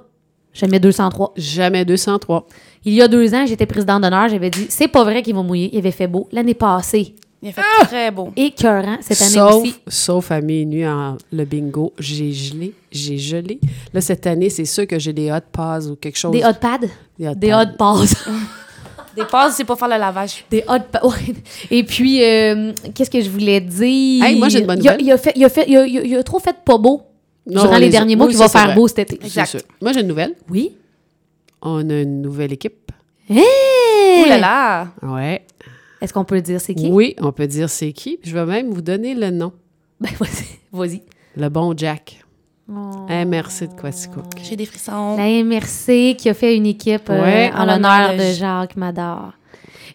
Jamais 0.53 0.79
203. 0.79 1.33
Jamais 1.37 1.85
203. 1.85 2.45
Il 2.85 2.93
y 2.93 3.01
a 3.01 3.07
deux 3.07 3.33
ans, 3.33 3.45
j'étais 3.45 3.65
présidente 3.65 4.01
d'honneur. 4.01 4.27
J'avais 4.29 4.49
dit, 4.49 4.65
c'est 4.69 4.87
pas 4.87 5.03
vrai 5.03 5.21
qu'il 5.21 5.35
va 5.35 5.43
mouiller. 5.43 5.69
Il 5.73 5.77
avait 5.79 5.91
fait 5.91 6.07
beau. 6.07 6.27
L'année 6.31 6.53
passée, 6.55 7.15
Il 7.41 7.49
a 7.49 7.51
fait 7.53 7.61
très 7.85 8.11
beau. 8.11 8.31
écœurant. 8.35 8.97
Cette 9.01 9.21
année 9.21 9.31
Sauf, 9.31 9.61
aussi. 9.63 9.75
sauf 9.87 10.31
à 10.31 10.41
minuit 10.41 10.85
en 10.87 11.17
le 11.31 11.45
bingo, 11.45 11.93
j'ai 11.99 12.31
gelé, 12.33 12.73
j'ai 12.91 13.17
gelé. 13.17 13.59
Là, 13.93 14.01
cette 14.01 14.27
année, 14.27 14.49
c'est 14.49 14.65
sûr 14.65 14.85
que 14.87 14.99
j'ai 14.99 15.13
des 15.13 15.31
hot 15.31 15.37
pads 15.51 15.87
ou 15.89 15.95
quelque 15.95 16.17
chose. 16.17 16.31
Des 16.31 16.43
hot 16.43 16.53
pads? 16.59 16.87
Des 17.17 17.27
hot 17.29 17.35
Des 17.35 17.49
pads. 17.49 17.61
hot 17.63 17.77
passes. 17.77 18.15
Des 19.15 19.25
passes, 19.25 19.55
c'est 19.57 19.65
pour 19.65 19.77
faire 19.77 19.89
le 19.89 19.97
lavage. 19.97 20.45
Des 20.49 20.63
hot 20.67 20.73
ouais. 21.07 21.35
Et 21.69 21.83
puis, 21.83 22.23
euh, 22.23 22.71
qu'est-ce 22.95 23.09
que 23.11 23.19
je 23.21 23.29
voulais 23.29 23.59
dire? 23.59 24.23
Hey, 24.23 24.37
moi, 24.39 24.47
j'ai 24.49 24.59
une 24.61 24.67
bonne 24.67 24.79
il 24.81 24.87
a, 24.87 24.97
il 24.99 25.11
a 25.11 25.17
fait, 25.17 25.33
il 25.35 25.43
a 25.43 25.49
fait, 25.49 25.65
il 25.67 25.75
a, 25.77 25.85
il 25.85 25.97
a- 25.97 26.03
il 26.03 26.15
a 26.15 26.23
trop 26.23 26.39
fait 26.39 26.55
pas 26.65 26.77
beau 26.77 27.01
Non, 27.47 27.61
durant 27.63 27.77
les, 27.77 27.85
les- 27.85 27.89
derniers 27.91 28.15
mois 28.15 28.27
oui, 28.27 28.31
qu'il 28.33 28.37
ça, 28.39 28.45
va 28.45 28.49
faire 28.49 28.65
vrai. 28.67 28.75
beau 28.75 28.87
cet 28.87 28.99
été. 28.99 29.15
Exact. 29.25 29.45
sûr. 29.47 29.61
Moi, 29.81 29.93
j'ai 29.93 30.01
une 30.01 30.07
nouvelle. 30.07 30.35
Oui. 30.49 30.75
On 31.61 31.89
a 31.89 32.01
une 32.01 32.21
nouvelle 32.21 32.53
équipe. 32.53 32.91
Hey! 33.29 34.23
Oh 34.23 34.29
là 34.29 34.37
là! 34.37 34.87
Ouais. 35.01 35.45
Est-ce 36.01 36.13
qu'on 36.13 36.25
peut 36.25 36.41
dire 36.41 36.59
c'est 36.59 36.73
qui? 36.75 36.89
Oui, 36.89 37.15
on 37.19 37.31
peut 37.31 37.47
dire 37.47 37.69
c'est 37.69 37.91
qui. 37.93 38.19
Je 38.23 38.33
vais 38.33 38.45
même 38.45 38.71
vous 38.71 38.81
donner 38.81 39.13
le 39.15 39.29
nom. 39.29 39.53
Ben, 39.99 40.09
vas-y. 40.19 40.45
Vas-y. 40.71 41.01
Le 41.37 41.47
bon 41.49 41.73
Jack. 41.77 42.23
Oh. 42.69 43.05
MRC 43.09 43.67
de 43.67 43.79
Quaticook. 43.79 44.23
J'ai 44.43 44.55
des 44.55 44.65
frissons. 44.65 45.15
La 45.17 45.27
MRC 45.43 46.15
qui 46.17 46.29
a 46.29 46.33
fait 46.33 46.55
une 46.55 46.65
équipe 46.65 47.09
euh, 47.09 47.21
Ouais. 47.21 47.51
en 47.53 47.59
En 47.61 47.65
l'honneur 47.65 48.13
de 48.13 48.17
de- 48.17 48.33
Jacques 48.33 48.75
Madar. 48.77 49.33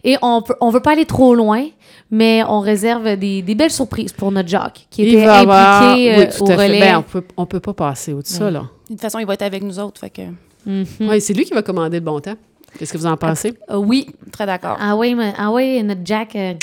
Et 0.03 0.17
on 0.21 0.41
peut, 0.41 0.55
on 0.61 0.69
veut 0.69 0.79
pas 0.81 0.91
aller 0.91 1.05
trop 1.05 1.35
loin, 1.35 1.65
mais 2.11 2.43
on 2.47 2.59
réserve 2.59 3.15
des, 3.17 3.41
des 3.41 3.55
belles 3.55 3.71
surprises 3.71 4.13
pour 4.13 4.31
notre 4.31 4.49
Jacques 4.49 4.87
qui 4.89 5.03
était 5.07 5.25
va 5.25 5.39
avoir- 5.39 5.83
impliqué 5.91 6.15
oui, 6.17 6.23
euh, 6.23 6.37
tout 6.37 6.43
au 6.43 6.51
à 6.51 6.57
fait. 6.57 6.65
relais. 6.67 6.79
Ben, 6.79 6.97
on 6.99 7.03
peut, 7.03 7.23
on 7.37 7.45
peut 7.45 7.59
pas 7.59 7.73
passer 7.73 8.13
au 8.13 8.21
de 8.21 8.27
ça, 8.27 8.49
là. 8.51 8.63
De 8.89 8.93
toute 8.93 9.01
façon, 9.01 9.19
il 9.19 9.25
va 9.25 9.33
être 9.33 9.41
avec 9.41 9.63
nous 9.63 9.77
autres. 9.79 9.99
Fait 9.99 10.09
que... 10.09 10.21
Mhm. 10.65 11.09
Ouais, 11.09 11.19
c'est 11.19 11.33
lui 11.33 11.45
qui 11.45 11.53
va 11.53 11.61
commander 11.61 11.97
le 11.99 12.05
bon 12.05 12.19
temps. 12.19 12.35
Qu'est-ce 12.77 12.93
que 12.93 12.97
vous 12.97 13.05
en 13.05 13.17
pensez? 13.17 13.53
Euh, 13.69 13.77
oui, 13.77 14.07
Très 14.31 14.45
d'accord. 14.45 14.77
Ah 14.79 14.95
oui, 14.95 15.15
mais- 15.15 15.33
ah 15.37 15.51
oui, 15.51 15.81
notre 15.83 16.01
Jack. 16.03 16.35
euh. 16.35 16.53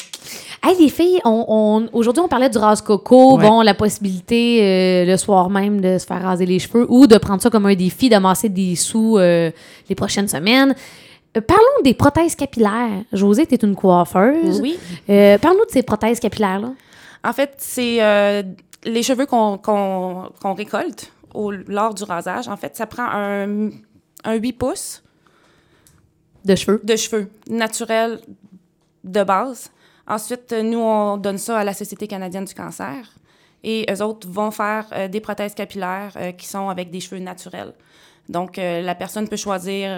Hey, 0.63 0.77
les 0.81 0.89
filles, 0.89 1.21
on, 1.27 1.45
on- 1.49 1.89
aujourd'hui, 1.93 2.23
on 2.25 2.29
parlait 2.29 2.49
du 2.49 2.57
rase 2.57 2.81
coco. 2.81 3.37
Ouais. 3.37 3.47
Bon, 3.47 3.61
la 3.63 3.75
possibilité 3.75 4.61
euh, 4.63 5.05
le 5.05 5.17
soir 5.19 5.51
même 5.51 5.81
de 5.81 5.99
se 5.99 6.07
faire 6.07 6.23
raser 6.23 6.47
les 6.47 6.59
cheveux 6.59 6.87
ou 6.89 7.07
de 7.07 7.19
prendre 7.19 7.43
ça 7.43 7.51
comme 7.51 7.67
un 7.67 7.75
défi, 7.75 8.09
d'amasser 8.09 8.49
des 8.49 8.75
sous 8.77 9.19
euh, 9.19 9.51
les 9.89 9.95
prochaines 9.95 10.29
semaines. 10.29 10.75
Euh, 11.37 11.41
parlons 11.41 11.83
des 11.83 11.95
prothèses 11.95 12.35
capillaires. 12.37 13.03
Josée, 13.13 13.47
tu 13.47 13.55
es 13.55 13.59
une 13.59 13.75
coiffeuse. 13.75 14.61
Oui. 14.61 14.79
Euh, 15.09 15.39
Parle-nous 15.39 15.67
de 15.67 15.71
ces 15.71 15.83
prothèses 15.83 16.21
capillaires-là. 16.21 16.73
En 17.25 17.33
fait, 17.33 17.55
c'est 17.59 18.03
euh, 18.03 18.43
les 18.85 19.03
cheveux 19.03 19.27
qu'on 19.27 20.29
récolte 20.57 21.11
au, 21.33 21.51
lors 21.51 21.95
du 21.95 22.05
rasage. 22.05 22.49
En 22.49 22.57
fait, 22.57 22.77
ça 22.77 22.87
prend 22.87 23.07
un, 23.11 23.71
un 24.25 24.35
8 24.35 24.53
pouces 24.53 25.03
De 26.45 26.55
cheveux. 26.55 26.81
de 26.85 26.97
cheveux 26.97 27.29
naturels 27.49 28.21
de 29.03 29.23
base. 29.25 29.71
Ensuite, 30.07 30.53
nous, 30.53 30.79
on 30.81 31.17
donne 31.17 31.39
ça 31.39 31.59
à 31.59 31.65
la 31.65 31.73
Société 31.73 32.07
canadienne 32.07 32.45
du 32.45 32.55
cancer. 32.55 32.97
Et 33.65 33.87
eux 33.91 34.03
autres 34.03 34.29
vont 34.29 34.51
faire 34.51 34.87
euh, 34.93 35.09
des 35.09 35.21
prothèses 35.21 35.55
capillaires 35.55 36.13
euh, 36.17 36.33
qui 36.33 36.47
sont 36.47 36.69
avec 36.69 36.91
des 36.91 37.01
cheveux 37.01 37.21
naturels. 37.21 37.73
Donc, 38.29 38.59
euh, 38.59 38.81
la 38.83 38.95
personne 38.95 39.27
peut 39.29 39.37
choisir 39.37 39.91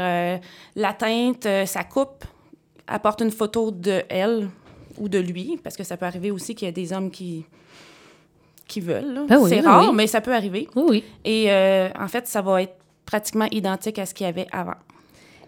la 0.74 0.92
teinte, 0.94 1.46
sa 1.66 1.84
coupe, 1.84 2.24
apporte 2.86 3.20
une 3.20 3.30
photo 3.30 3.70
de 3.70 4.02
elle 4.08 4.48
ou 4.98 5.08
de 5.08 5.18
lui, 5.18 5.58
parce 5.62 5.76
que 5.76 5.84
ça 5.84 5.96
peut 5.96 6.06
arriver 6.06 6.30
aussi 6.30 6.54
qu'il 6.54 6.66
y 6.66 6.68
a 6.68 6.72
des 6.72 6.92
hommes 6.92 7.10
qui, 7.10 7.44
qui 8.66 8.80
veulent. 8.80 9.24
Ben 9.28 9.38
oui, 9.38 9.50
C'est 9.50 9.62
ben 9.62 9.68
rare, 9.70 9.88
oui. 9.90 9.94
mais 9.94 10.06
ça 10.06 10.20
peut 10.20 10.34
arriver. 10.34 10.68
Oui, 10.74 10.84
oui. 10.88 11.04
Et 11.24 11.46
euh, 11.50 11.88
en 11.98 12.08
fait, 12.08 12.26
ça 12.26 12.42
va 12.42 12.62
être 12.62 12.74
pratiquement 13.04 13.46
identique 13.50 13.98
à 13.98 14.06
ce 14.06 14.14
qu'il 14.14 14.26
y 14.26 14.28
avait 14.28 14.46
avant. 14.50 14.74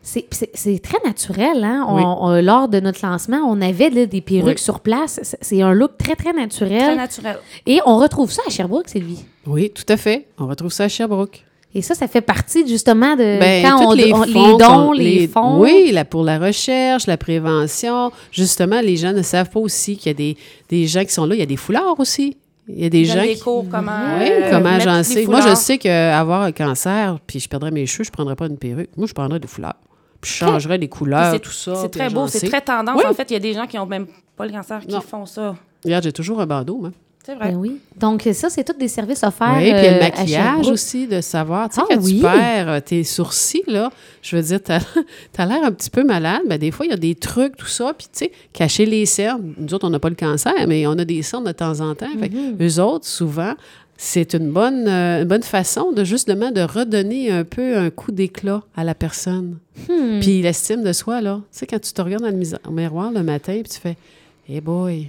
C'est- 0.02 0.26
C'est 0.30 0.50
c'est 0.54 0.78
très 0.80 0.98
naturel, 1.04 1.62
hein? 1.64 1.84
On- 1.88 1.96
Oui. 1.96 2.02
on- 2.04 2.40
lors 2.42 2.68
de 2.68 2.80
notre 2.80 3.04
lancement, 3.06 3.38
on 3.46 3.60
avait 3.60 3.90
là, 3.90 4.06
des 4.06 4.20
perruques 4.20 4.46
Oui. 4.56 4.58
sur 4.58 4.80
place. 4.80 5.20
C'est- 5.42 5.60
un 5.62 5.72
look 5.72 5.92
très, 5.98 6.16
très 6.16 6.32
naturel. 6.32 6.78
Très 6.80 6.96
naturel. 6.96 7.38
Et 7.66 7.80
on 7.84 7.98
retrouve 7.98 8.30
ça 8.30 8.42
à 8.46 8.50
Sherbrooke, 8.50 8.88
Sylvie. 8.88 9.24
Oui, 9.46 9.70
tout 9.74 9.84
à 9.92 9.96
fait. 9.96 10.26
On 10.38 10.46
retrouve 10.46 10.72
ça 10.72 10.84
à 10.84 10.88
Sherbrooke. 10.88 11.44
Et 11.74 11.82
ça, 11.82 11.94
ça 11.94 12.08
fait 12.08 12.22
partie 12.22 12.66
justement 12.66 13.14
de 13.14 13.38
Ben, 13.38 13.62
quand 13.62 13.88
on, 13.88 13.92
les, 13.92 14.12
on- 14.14 14.24
fonds 14.24 14.24
les 14.24 14.56
dons, 14.64 14.92
les, 14.92 15.28
fonds. 15.28 15.60
Oui, 15.60 15.90
là, 15.92 16.06
pour 16.06 16.24
la 16.24 16.38
recherche, 16.38 17.06
la 17.06 17.18
prévention. 17.18 18.10
Justement, 18.32 18.80
les 18.80 18.96
gens 18.96 19.12
ne 19.12 19.20
savent 19.22 19.50
pas 19.50 19.60
aussi 19.60 19.96
qu'il 19.98 20.06
y 20.06 20.10
a 20.10 20.14
des, 20.14 20.36
des 20.70 20.86
gens 20.86 21.04
qui 21.04 21.12
sont 21.12 21.26
là. 21.26 21.34
Il 21.34 21.38
y 21.38 21.42
a 21.42 21.46
des 21.46 21.56
foulards 21.58 21.98
aussi. 21.98 22.38
Il 22.68 22.82
y 22.82 22.86
a 22.86 22.90
des 22.90 23.04
gens 23.04 23.22
des 23.22 23.34
qui... 23.34 23.40
cours 23.40 23.64
comment, 23.70 24.18
Oui, 24.18 24.28
euh, 24.30 24.50
comment 24.50 24.70
mettre 24.70 24.84
j'en 24.84 24.98
les 24.98 25.02
sais. 25.04 25.26
Moi, 25.26 25.40
je 25.40 25.54
sais 25.54 25.78
qu'avoir 25.78 26.42
un 26.42 26.52
cancer, 26.52 27.18
puis 27.26 27.40
je 27.40 27.48
perdrais 27.48 27.70
mes 27.70 27.86
cheveux, 27.86 28.04
je 28.04 28.10
ne 28.10 28.12
prendrais 28.12 28.36
pas 28.36 28.46
une 28.46 28.58
perruque. 28.58 28.90
Moi, 28.96 29.06
je 29.06 29.14
prendrais 29.14 29.40
des 29.40 29.48
foulards. 29.48 29.76
Puis 30.20 30.32
je 30.32 30.36
changerais 30.38 30.78
les 30.78 30.88
couleurs, 30.88 31.32
c'est- 31.32 31.38
tout 31.40 31.50
ça. 31.50 31.76
C'est 31.76 31.88
très 31.90 32.10
beau, 32.10 32.26
c'est 32.26 32.46
très 32.48 32.60
tendance. 32.60 32.96
Oui. 32.98 33.04
En 33.08 33.14
fait, 33.14 33.30
il 33.30 33.34
y 33.34 33.36
a 33.36 33.40
des 33.40 33.52
gens 33.54 33.66
qui 33.66 33.78
ont 33.78 33.86
même 33.86 34.06
pas 34.36 34.46
le 34.46 34.52
cancer 34.52 34.80
qui 34.80 34.88
Non. 34.92 35.00
font 35.00 35.24
ça. 35.26 35.56
Regarde, 35.84 36.04
j'ai 36.04 36.12
toujours 36.12 36.40
un 36.40 36.46
bandeau, 36.46 36.78
moi. 36.78 36.90
C'est 37.28 37.34
vrai. 37.34 37.50
Ben 37.50 37.56
oui. 37.56 37.78
Donc, 38.00 38.26
ça, 38.32 38.48
c'est 38.48 38.64
tous 38.64 38.78
des 38.78 38.88
services 38.88 39.22
offerts. 39.22 39.56
Oui, 39.58 39.64
puis 39.64 39.68
il 39.68 39.74
y 39.74 39.86
a 39.86 39.92
euh, 39.92 39.98
le 39.98 40.02
à 40.02 40.08
maquillage 40.08 40.68
aussi, 40.68 41.06
de 41.06 41.20
savoir. 41.20 41.68
Tu 41.68 41.74
sais, 41.74 41.82
Ah 41.84 41.94
quand 41.94 42.02
oui. 42.02 42.14
tu 42.14 42.20
perds 42.22 42.68
euh, 42.70 42.80
tes 42.80 43.04
sourcils, 43.04 43.64
là, 43.66 43.92
je 44.22 44.34
veux 44.34 44.42
dire, 44.42 44.62
t'as 44.62 44.80
as, 45.36 45.44
l'air 45.46 45.62
un 45.62 45.70
petit 45.70 45.90
peu 45.90 46.04
malade. 46.04 46.40
Ben, 46.46 46.56
des 46.56 46.70
fois, 46.70 46.86
il 46.86 46.88
y 46.88 46.94
a 46.94 46.96
des 46.96 47.14
trucs, 47.14 47.54
tout 47.58 47.66
ça. 47.66 47.92
Puis, 47.92 48.06
tu 48.10 48.18
sais, 48.20 48.32
cacher 48.54 48.86
les 48.86 49.04
cernes. 49.04 49.52
Nous 49.58 49.74
autres, 49.74 49.86
on 49.86 49.90
n'a 49.90 49.98
pas 49.98 50.08
le 50.08 50.14
cancer, 50.14 50.54
mais 50.66 50.86
on 50.86 50.92
a 50.92 51.04
des 51.04 51.20
cernes 51.20 51.44
de 51.44 51.52
temps 51.52 51.80
en 51.80 51.94
temps. 51.94 52.06
Mm-hmm. 52.06 52.66
eux 52.66 52.82
autres, 52.82 53.04
souvent, 53.04 53.52
c'est 53.98 54.32
une 54.32 54.50
bonne, 54.50 54.88
euh, 54.88 55.20
une 55.20 55.28
bonne 55.28 55.42
façon 55.42 55.92
de 55.92 56.04
justement 56.04 56.50
de 56.50 56.62
redonner 56.62 57.30
un 57.30 57.44
peu 57.44 57.76
un 57.76 57.90
coup 57.90 58.10
d'éclat 58.10 58.62
à 58.74 58.84
la 58.84 58.94
personne. 58.94 59.58
Hmm. 59.86 60.20
Puis 60.20 60.40
l'estime 60.40 60.82
de 60.82 60.94
soi, 60.94 61.20
là. 61.20 61.42
Tu 61.52 61.58
sais, 61.58 61.66
quand 61.66 61.78
tu 61.78 61.92
te 61.92 62.00
regardes 62.00 62.22
dans 62.22 62.30
le 62.30 62.72
miroir 62.74 63.12
le 63.12 63.22
matin, 63.22 63.52
puis 63.62 63.70
tu 63.70 63.78
fais 63.78 63.98
«Hey 64.48 64.62
boy! 64.62 65.08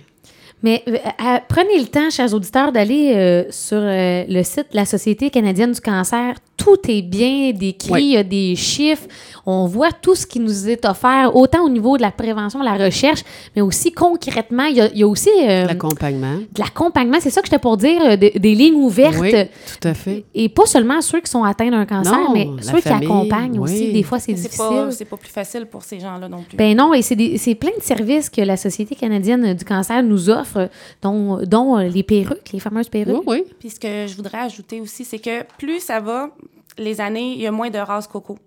Mais 0.62 0.84
euh, 0.88 0.94
euh, 0.96 1.38
prenez 1.48 1.80
le 1.80 1.88
temps, 1.88 2.10
chers 2.10 2.34
auditeurs, 2.34 2.72
d'aller 2.72 3.14
euh, 3.16 3.44
sur 3.50 3.80
le 3.82 4.44
site 4.44 4.72
de 4.72 4.76
la 4.76 4.86
Société 4.86 5.30
canadienne 5.30 5.72
du 5.72 5.82
cancer. 5.82 6.36
Tout 6.60 6.78
est 6.88 7.02
bien 7.02 7.52
décrit, 7.54 7.92
Oui. 7.92 8.04
il 8.04 8.12
y 8.12 8.18
a 8.18 8.24
des 8.24 8.56
chiffres. 8.56 9.08
On 9.46 9.66
voit 9.66 9.92
tout 9.92 10.14
ce 10.14 10.28
qui 10.28 10.40
nous 10.40 10.70
est 10.70 10.86
offert, 10.86 11.36
autant 11.36 11.64
au 11.64 11.70
niveau 11.70 11.98
de 11.98 12.02
la 12.04 12.12
prévention, 12.12 12.62
la 12.62 12.76
recherche, 12.76 13.22
mais 13.56 13.62
aussi 13.64 13.92
concrètement, 13.92 14.66
il 14.66 14.76
y 14.76 14.82
a, 14.82 14.90
il 14.92 15.00
y 15.00 15.04
a 15.04 15.08
aussi 15.08 15.30
euh, 15.42 15.66
L'accompagnement. 15.66 16.36
de 16.36 16.60
l'accompagnement. 16.60 17.18
C'est 17.22 17.30
ça 17.32 17.42
que 17.42 17.48
j'étais 17.48 17.58
pour 17.60 17.78
dire, 17.78 18.00
euh, 18.04 18.16
de- 18.18 18.38
des 18.38 18.54
lignes 18.56 18.76
ouvertes. 18.76 19.16
Oui, 19.20 19.32
tout 19.32 19.88
à 19.88 19.94
fait. 19.94 20.26
Et 20.36 20.50
pas 20.50 20.66
seulement 20.66 21.02
ceux 21.02 21.22
qui 21.22 21.32
sont 21.32 21.44
atteints 21.44 21.72
d'un 21.72 21.86
cancer, 21.86 22.14
Non, 22.14 22.34
mais 22.34 22.48
ceux 22.62 22.82
qui 22.82 22.90
accompagnent 22.90 23.58
aussi. 23.60 23.86
oui. 23.88 23.94
Des 23.94 24.04
fois, 24.04 24.20
c'est 24.20 24.34
difficile. 24.34 24.58
pas, 24.58 24.92
c'est 24.92 25.06
pas 25.06 25.18
plus 25.18 25.32
facile 25.32 25.66
pour 25.66 25.82
ces 25.84 26.00
gens-là 26.00 26.28
non 26.28 26.44
plus. 26.48 26.58
Ben 26.58 26.76
non, 26.78 26.94
et 26.94 27.02
c'est 27.02 27.56
plein 27.56 27.72
de 27.78 27.82
services 27.82 28.30
que 28.30 28.42
la 28.42 28.58
Société 28.58 28.96
canadienne 28.96 29.54
du 29.54 29.64
cancer 29.66 30.04
nous 30.04 30.30
offre, 30.30 30.70
dont, 31.02 31.40
dont 31.46 31.78
euh, 31.78 31.84
les 31.88 32.04
perruques, 32.04 32.52
les 32.54 32.60
fameuses 32.60 32.90
Oui, 32.94 33.06
perruques. 33.06 33.24
oui. 33.26 33.44
Puis 33.60 33.70
ce 33.70 33.80
que 33.80 34.06
je 34.08 34.16
voudrais 34.16 34.40
ajouter 34.40 34.82
aussi, 34.82 35.06
c'est 35.06 35.20
que 35.20 35.44
plus 35.58 35.80
ça 35.80 36.00
va, 36.00 36.30
les 36.80 37.02
années, 37.02 37.34
il 37.34 37.42
y 37.42 37.48
a 37.48 37.52
moins 37.52 37.70
de 37.70 37.78
races 37.78 38.08
coco. 38.08 38.38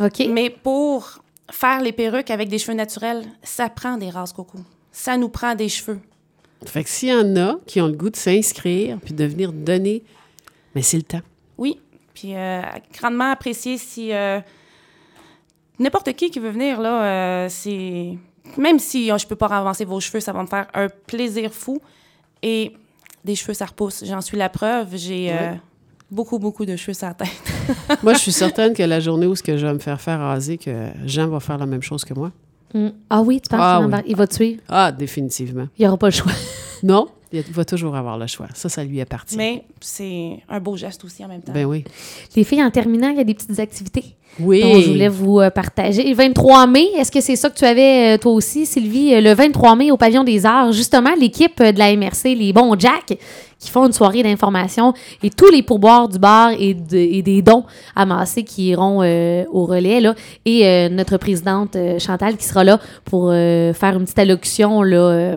OK. 0.00 0.26
Mais 0.28 0.50
pour 0.50 1.22
faire 1.50 1.80
les 1.80 1.92
perruques 1.92 2.30
avec 2.30 2.48
des 2.48 2.58
cheveux 2.58 2.76
naturels, 2.76 3.24
ça 3.42 3.68
prend 3.68 3.96
des 3.96 4.10
races 4.10 4.32
coco. 4.32 4.58
Ça 4.92 5.16
nous 5.16 5.28
prend 5.28 5.54
des 5.54 5.68
cheveux. 5.68 6.00
Fait 6.66 6.84
que 6.84 6.90
s'il 6.90 7.08
y 7.10 7.14
en 7.14 7.36
a 7.36 7.56
qui 7.66 7.80
ont 7.80 7.86
le 7.86 7.94
goût 7.94 8.10
de 8.10 8.16
s'inscrire 8.16 8.98
puis 9.02 9.14
de 9.14 9.24
venir 9.24 9.52
donner, 9.52 10.02
mais 10.74 10.82
c'est 10.82 10.96
le 10.96 11.02
temps. 11.02 11.22
Oui. 11.56 11.80
Puis 12.14 12.34
euh, 12.34 12.62
grandement 12.98 13.30
apprécié 13.30 13.78
si 13.78 14.12
euh, 14.12 14.40
n'importe 15.78 16.12
qui 16.12 16.30
qui 16.30 16.38
veut 16.38 16.50
venir, 16.50 16.80
là, 16.80 17.04
euh, 17.04 17.46
c'est. 17.48 18.18
Même 18.56 18.78
si 18.78 19.10
euh, 19.10 19.18
je 19.18 19.26
peux 19.26 19.36
pas 19.36 19.46
avancer 19.46 19.84
vos 19.84 20.00
cheveux, 20.00 20.20
ça 20.20 20.32
va 20.32 20.42
me 20.42 20.46
faire 20.48 20.66
un 20.74 20.88
plaisir 20.88 21.52
fou. 21.52 21.80
Et 22.42 22.76
des 23.24 23.34
cheveux, 23.34 23.54
ça 23.54 23.66
repousse. 23.66 24.04
J'en 24.04 24.20
suis 24.20 24.36
la 24.36 24.48
preuve. 24.48 24.96
J'ai 24.96 25.32
beaucoup, 26.10 26.38
beaucoup 26.38 26.64
de 26.64 26.76
cheveux 26.76 26.94
sur 26.94 27.06
la 27.06 27.14
tête. 27.14 27.28
moi, 28.02 28.14
je 28.14 28.18
suis 28.18 28.32
certaine 28.32 28.74
que 28.74 28.82
la 28.82 29.00
journée 29.00 29.26
où 29.26 29.34
ce 29.34 29.42
que 29.42 29.56
je 29.56 29.66
vais 29.66 29.72
me 29.72 29.78
faire 29.78 30.00
faire 30.00 30.18
raser, 30.20 30.58
que 30.58 30.88
Jean 31.06 31.28
va 31.28 31.40
faire 31.40 31.58
la 31.58 31.66
même 31.66 31.82
chose 31.82 32.04
que 32.04 32.14
moi. 32.14 32.32
Mm. 32.74 32.88
Ah 33.08 33.22
oui, 33.22 33.40
tu 33.40 33.48
penses 33.48 33.60
Ah 33.60 33.80
oui. 33.84 33.94
il 34.06 34.16
va 34.16 34.26
te 34.26 34.34
suivre? 34.34 34.60
Ah, 34.68 34.92
définitivement. 34.92 35.66
Il 35.78 35.82
n'y 35.82 35.88
aura 35.88 35.96
pas 35.96 36.08
le 36.08 36.12
choix. 36.12 36.32
Non, 36.82 37.08
il 37.32 37.42
va 37.52 37.64
toujours 37.64 37.94
avoir 37.96 38.18
le 38.18 38.26
choix. 38.26 38.46
Ça, 38.54 38.68
ça 38.68 38.82
lui 38.84 39.00
appartient. 39.00 39.36
Mais 39.36 39.64
c'est 39.80 40.38
un 40.48 40.58
beau 40.60 40.76
geste 40.76 41.04
aussi 41.04 41.24
en 41.24 41.28
même 41.28 41.42
temps. 41.42 41.52
Ben 41.52 41.64
oui. 41.64 41.84
Les 42.36 42.44
filles, 42.44 42.62
en 42.62 42.70
terminant, 42.70 43.08
il 43.10 43.16
y 43.18 43.20
a 43.20 43.24
des 43.24 43.34
petites 43.34 43.58
activités 43.60 44.16
Oui. 44.40 44.62
dont 44.62 44.80
je 44.80 44.88
voulais 44.90 45.08
vous 45.08 45.40
euh, 45.40 45.50
partager. 45.50 46.02
Le 46.08 46.14
23 46.14 46.66
mai, 46.66 46.86
est-ce 46.98 47.12
que 47.12 47.20
c'est 47.20 47.36
ça 47.36 47.48
que 47.50 47.56
tu 47.58 47.64
avais, 47.64 48.14
euh, 48.14 48.18
toi 48.18 48.32
aussi, 48.32 48.66
Sylvie? 48.66 49.14
Euh, 49.14 49.20
Le 49.20 49.32
23 49.34 49.76
mai, 49.76 49.90
au 49.90 49.96
Pavillon 49.96 50.24
des 50.24 50.44
Arts, 50.44 50.72
justement, 50.72 51.10
l'équipe 51.18 51.62
de 51.62 51.78
la 51.78 51.94
MRC, 51.96 52.34
les 52.34 52.52
bons 52.52 52.74
Jack, 52.78 53.16
qui 53.58 53.70
font 53.70 53.86
une 53.86 53.92
soirée 53.92 54.22
d'information 54.22 54.94
et 55.22 55.28
tous 55.30 55.50
les 55.50 55.62
pourboires 55.62 56.08
du 56.08 56.18
bar 56.18 56.50
et, 56.58 56.72
de- 56.74 56.96
et 56.96 57.20
des 57.22 57.42
dons 57.42 57.64
amassés 57.94 58.42
qui 58.42 58.68
iront 58.68 59.02
euh, 59.02 59.44
au 59.52 59.66
relais. 59.66 60.00
Là, 60.00 60.14
et 60.46 60.66
euh, 60.66 60.88
notre 60.88 61.16
présidente 61.18 61.76
euh, 61.76 61.98
Chantal 61.98 62.36
qui 62.38 62.44
sera 62.46 62.64
là 62.64 62.80
pour 63.04 63.28
euh, 63.30 63.72
faire 63.74 63.94
une 63.96 64.04
petite 64.04 64.18
allocution 64.18 64.82
là, 64.82 64.96
euh, 64.96 65.36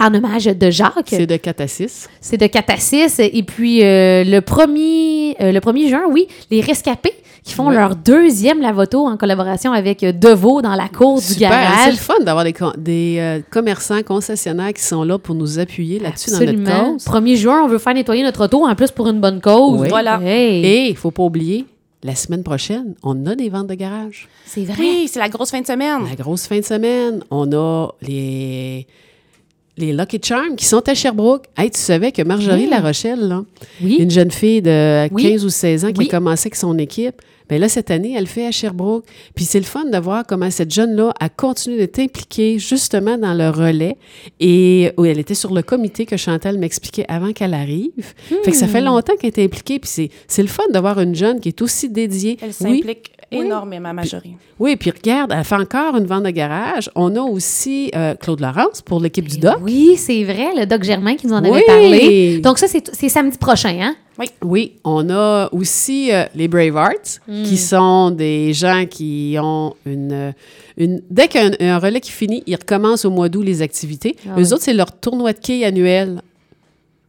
en 0.00 0.14
hommage 0.14 0.44
de 0.46 0.70
Jacques. 0.70 0.92
C'est 1.06 1.26
de 1.26 1.36
4 1.36 1.60
à 1.60 1.68
6. 1.68 2.08
C'est 2.20 2.36
de 2.38 2.46
4 2.46 2.70
à 2.70 2.76
6. 2.78 3.18
Et 3.20 3.42
puis, 3.42 3.84
euh, 3.84 4.24
le, 4.24 4.40
premier, 4.40 5.36
euh, 5.40 5.52
le 5.52 5.60
1er 5.60 5.88
juin, 5.88 6.02
oui, 6.10 6.26
les 6.50 6.60
rescapés 6.60 7.12
qui 7.42 7.54
font 7.54 7.68
Ouais. 7.68 7.74
leur 7.74 7.96
deuxième 7.96 8.60
lavoto 8.60 9.06
en 9.06 9.16
collaboration 9.16 9.72
avec 9.72 10.02
euh, 10.04 10.12
Deveau 10.12 10.60
dans 10.60 10.74
la 10.74 10.88
cour 10.88 11.18
du 11.20 11.24
Super. 11.24 11.48
C'est 11.48 11.48
garage. 11.48 11.92
le 11.92 11.98
fun 11.98 12.20
d'avoir 12.24 12.44
des, 12.44 12.54
des 12.76 13.16
euh, 13.18 13.40
commerçants, 13.50 14.02
concessionnaires 14.02 14.72
qui 14.74 14.82
sont 14.82 15.04
là 15.04 15.18
pour 15.18 15.34
nous 15.34 15.58
appuyer 15.58 15.98
là-dessus 15.98 16.30
dans 16.32 16.40
notre 16.40 16.92
cause. 16.92 17.04
1er 17.04 17.36
juin, 17.36 17.62
on 17.64 17.68
veut 17.68 17.78
faire 17.78 17.94
nettoyer 17.94 18.22
notre 18.22 18.44
auto, 18.44 18.66
en 18.66 18.74
plus 18.74 18.90
pour 18.90 19.08
une 19.08 19.20
bonne 19.20 19.40
cause. 19.40 19.80
Oui. 19.80 19.88
Voilà. 19.88 20.20
Hey, 20.22 20.64
Et 20.66 20.88
il 20.90 20.96
faut 20.96 21.10
pas 21.10 21.22
oublier, 21.22 21.64
la 22.02 22.14
semaine 22.14 22.42
prochaine, 22.42 22.94
on 23.02 23.24
a 23.26 23.34
des 23.34 23.48
ventes 23.48 23.68
de 23.68 23.74
garage. 23.74 24.28
c'est 24.44 24.64
vrai. 24.64 24.76
Oui, 24.78 25.08
c'est 25.10 25.18
la 25.18 25.28
grosse 25.30 25.50
fin 25.50 25.60
de 25.62 25.66
semaine. 25.66 26.00
La 26.08 26.16
grosse 26.16 26.46
fin 26.46 26.58
de 26.58 26.64
semaine, 26.64 27.22
on 27.30 27.50
a 27.52 27.88
les, 28.02 28.86
les 29.80 29.92
Lucky 29.92 30.20
Charms 30.22 30.56
qui 30.56 30.64
sont 30.66 30.86
à 30.88 30.94
Sherbrooke. 30.94 31.44
Hey, 31.56 31.70
tu 31.70 31.80
savais 31.80 32.12
que 32.12 32.22
Marjorie. 32.22 32.66
La 32.68 32.80
Rochelle, 32.80 33.20
là, 33.20 33.42
Oui. 33.82 33.96
une 33.98 34.10
jeune 34.10 34.30
fille 34.30 34.62
de 34.62 35.08
Oui. 35.12 35.22
15 35.22 35.44
ou 35.44 35.48
16 35.48 35.84
ans 35.86 35.92
qui 35.92 36.02
a 36.06 36.10
commencé 36.10 36.46
avec 36.48 36.54
son 36.56 36.76
équipe, 36.78 37.20
bien 37.50 37.58
là, 37.58 37.68
cette 37.68 37.90
année, 37.90 38.14
elle 38.16 38.22
le 38.24 38.28
fait 38.28 38.46
à 38.46 38.50
Sherbrooke. 38.50 39.04
Puis 39.34 39.44
c'est 39.44 39.58
le 39.58 39.64
fun 39.66 39.84
de 39.84 39.98
voir 39.98 40.24
comment 40.26 40.50
cette 40.50 40.72
jeune-là 40.72 41.12
a 41.20 41.28
continué 41.28 41.76
d'être 41.76 41.98
impliquée 41.98 42.58
justement 42.58 43.18
dans 43.18 43.34
le 43.34 43.50
relais. 43.50 43.96
Et 44.40 44.92
où 44.96 45.04
elle 45.04 45.18
était 45.18 45.34
sur 45.34 45.52
le 45.52 45.62
comité 45.62 46.06
que 46.06 46.16
Chantal 46.16 46.56
m'expliquait 46.58 47.04
avant 47.08 47.32
qu'elle 47.32 47.54
arrive. 47.54 47.90
Fait 48.44 48.50
que 48.50 48.56
ça 48.56 48.66
Hmm. 48.66 48.68
fait 48.70 48.80
longtemps 48.80 49.12
qu'elle 49.20 49.28
était 49.30 49.44
impliquée. 49.44 49.78
Puis 49.78 50.08
c'est, 50.28 50.42
le 50.42 50.48
fun 50.48 50.62
de 50.72 50.78
voir 50.78 51.00
une 51.00 51.14
jeune 51.14 51.40
qui 51.40 51.48
est 51.48 51.60
aussi 51.62 51.88
dédiée. 51.90 52.38
Elle 52.40 52.48
Oui, 52.60 52.76
s'implique 52.78 53.12
énormément, 53.32 53.92
Marjorie. 53.94 54.34
oui, 54.58 54.74
puis 54.76 54.90
regarde, 54.90 55.32
elle 55.36 55.44
fait 55.44 55.54
encore 55.54 55.96
une 55.96 56.06
vente 56.06 56.24
de 56.24 56.30
garage. 56.30 56.90
On 56.96 57.14
a 57.16 57.20
aussi 57.20 57.90
euh, 57.94 58.14
Claude 58.14 58.40
Laurence 58.40 58.82
pour 58.82 59.00
l'équipe 59.00 59.28
du 59.28 59.38
doc. 59.38 59.56
Oui, 59.62 59.94
c'est 59.96 60.24
vrai, 60.24 60.48
le 60.56 60.66
Doc 60.66 60.82
Germain 60.82 61.14
qui 61.16 61.26
nous 61.28 61.34
en 61.34 61.38
avait 61.44 61.50
Oui. 61.50 61.62
parlé. 61.66 62.38
Donc, 62.40 62.58
ça, 62.58 62.66
c'est 62.66 62.90
c'est 62.94 63.08
samedi 63.08 63.38
prochain, 63.38 63.76
hein? 63.80 63.94
Oui, 64.42 64.74
on 64.84 65.08
a 65.08 65.48
aussi 65.52 66.12
euh, 66.12 66.24
les 66.34 66.46
Bravehearts, 66.48 67.20
Hmm. 67.26 67.42
qui 67.42 67.56
sont 67.56 68.10
des 68.10 68.52
gens 68.52 68.84
qui 68.88 69.36
ont 69.40 69.74
une... 69.86 70.34
une 70.76 71.00
dès 71.10 71.28
qu'un 71.28 71.52
un 71.58 71.78
relais 71.78 72.00
qui 72.00 72.10
finit, 72.12 72.42
ils 72.46 72.54
recommencent 72.56 73.04
au 73.06 73.10
mois 73.10 73.28
d'août 73.28 73.42
les 73.42 73.62
activités. 73.62 74.16
Ah 74.26 74.32
Eux 74.38 74.42
oui. 74.46 74.52
autres, 74.52 74.62
c'est 74.64 74.74
leur 74.74 74.92
tournoi 74.92 75.32
de 75.32 75.38
quilles 75.38 75.64
annuel 75.64 76.20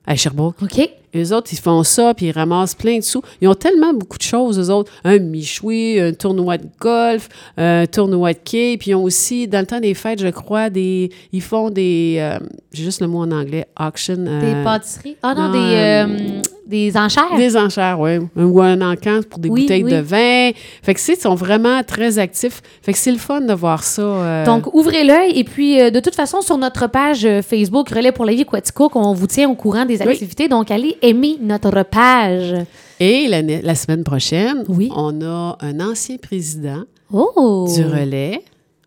à 0.06 0.16
Sherbrooke. 0.16 0.56
OK. 0.64 0.90
Eux 1.14 1.34
autres, 1.36 1.50
ils 1.52 1.60
font 1.60 1.84
ça, 1.84 2.14
puis 2.14 2.28
ils 2.28 2.32
ramassent 2.32 2.74
plein 2.74 2.98
de 2.98 3.04
sous. 3.04 3.22
Ils 3.42 3.48
ont 3.50 3.54
tellement 3.54 3.94
beaucoup 3.94 4.18
de 4.18 4.24
choses, 4.24 4.58
eux 4.58 4.74
autres. 4.74 4.90
Un 5.04 5.20
michoui, 5.20 6.00
un 6.00 6.14
tournoi 6.14 6.58
de 6.58 6.68
golf, 6.80 7.28
un 7.58 7.86
tournoi 7.86 8.32
de 8.32 8.40
quilles, 8.42 8.78
puis 8.78 8.92
ils 8.92 8.96
ont 8.96 9.04
aussi, 9.04 9.46
dans 9.50 9.60
le 9.60 9.66
temps 9.66 9.82
des 9.82 9.94
fêtes, 9.94 10.22
je 10.22 10.30
crois, 10.30 10.70
des... 10.70 11.12
Ils 11.34 11.42
font 11.42 11.70
des... 11.70 12.16
euh, 12.20 12.40
J'ai 12.72 12.86
juste 12.86 13.02
le 13.02 13.08
mot 13.08 13.20
en 13.20 13.32
anglais, 13.32 13.68
auction. 13.78 14.16
Des 14.16 14.30
euh, 14.30 14.64
pâtisseries? 14.64 15.18
Ah 15.22 15.34
non, 15.36 15.50
non, 15.50 15.52
des, 15.52 15.76
euh, 15.76 16.42
des 16.72 16.98
enchères? 16.98 17.36
Des 17.38 17.56
enchères, 17.56 18.00
oui. 18.00 18.18
Ou 18.36 18.60
un 18.62 18.82
encamp 18.82 19.22
pour 19.30 19.38
des 19.40 19.50
Oui, 19.50 19.62
bouteilles 19.62 19.84
oui. 19.84 19.92
de 19.92 19.98
vin. 20.00 20.50
Fait 20.82 20.96
que, 20.96 21.00
ils 21.12 21.16
sont 21.20 21.36
vraiment 21.36 21.84
très 21.84 22.18
actifs. 22.18 22.62
Fait 22.82 22.94
que 22.94 22.98
c'est 22.98 23.12
le 23.12 23.20
fun 23.20 23.42
de 23.42 23.54
voir 23.54 23.84
ça. 23.84 24.02
euh, 24.02 24.46
Donc, 24.46 24.74
ouvrez 24.74 25.04
l'œil. 25.04 25.34
Et 25.38 25.44
puis, 25.44 25.80
euh, 25.80 25.92
de 25.92 26.00
toute 26.00 26.16
façon, 26.16 26.42
sur 26.42 26.58
notre 26.58 26.88
page 26.88 27.26
euh, 27.26 27.42
Facebook 27.44 27.90
Relais 27.90 28.12
pour 28.12 28.26
la 28.26 28.34
vie 28.34 28.46
Quaticook, 28.46 28.96
on 28.96 29.14
vous 29.14 29.28
tient 29.28 29.48
au 29.50 29.56
courant 29.56 29.86
des 29.86 29.98
Oui. 30.02 30.08
activités. 30.08 30.48
Donc, 30.48 30.72
allez 30.72 30.98
aimer 31.04 31.38
notre 31.42 31.84
page. 31.84 32.56
Et 33.00 33.28
la 33.28 33.76
semaine 33.76 34.04
prochaine, 34.04 34.64
Oui. 34.68 34.90
on 34.96 35.22
a 35.22 35.58
un 35.60 35.80
ancien 35.80 36.18
président 36.18 36.84
Oh! 37.14 37.68
du 37.76 37.84
relais. 37.84 38.42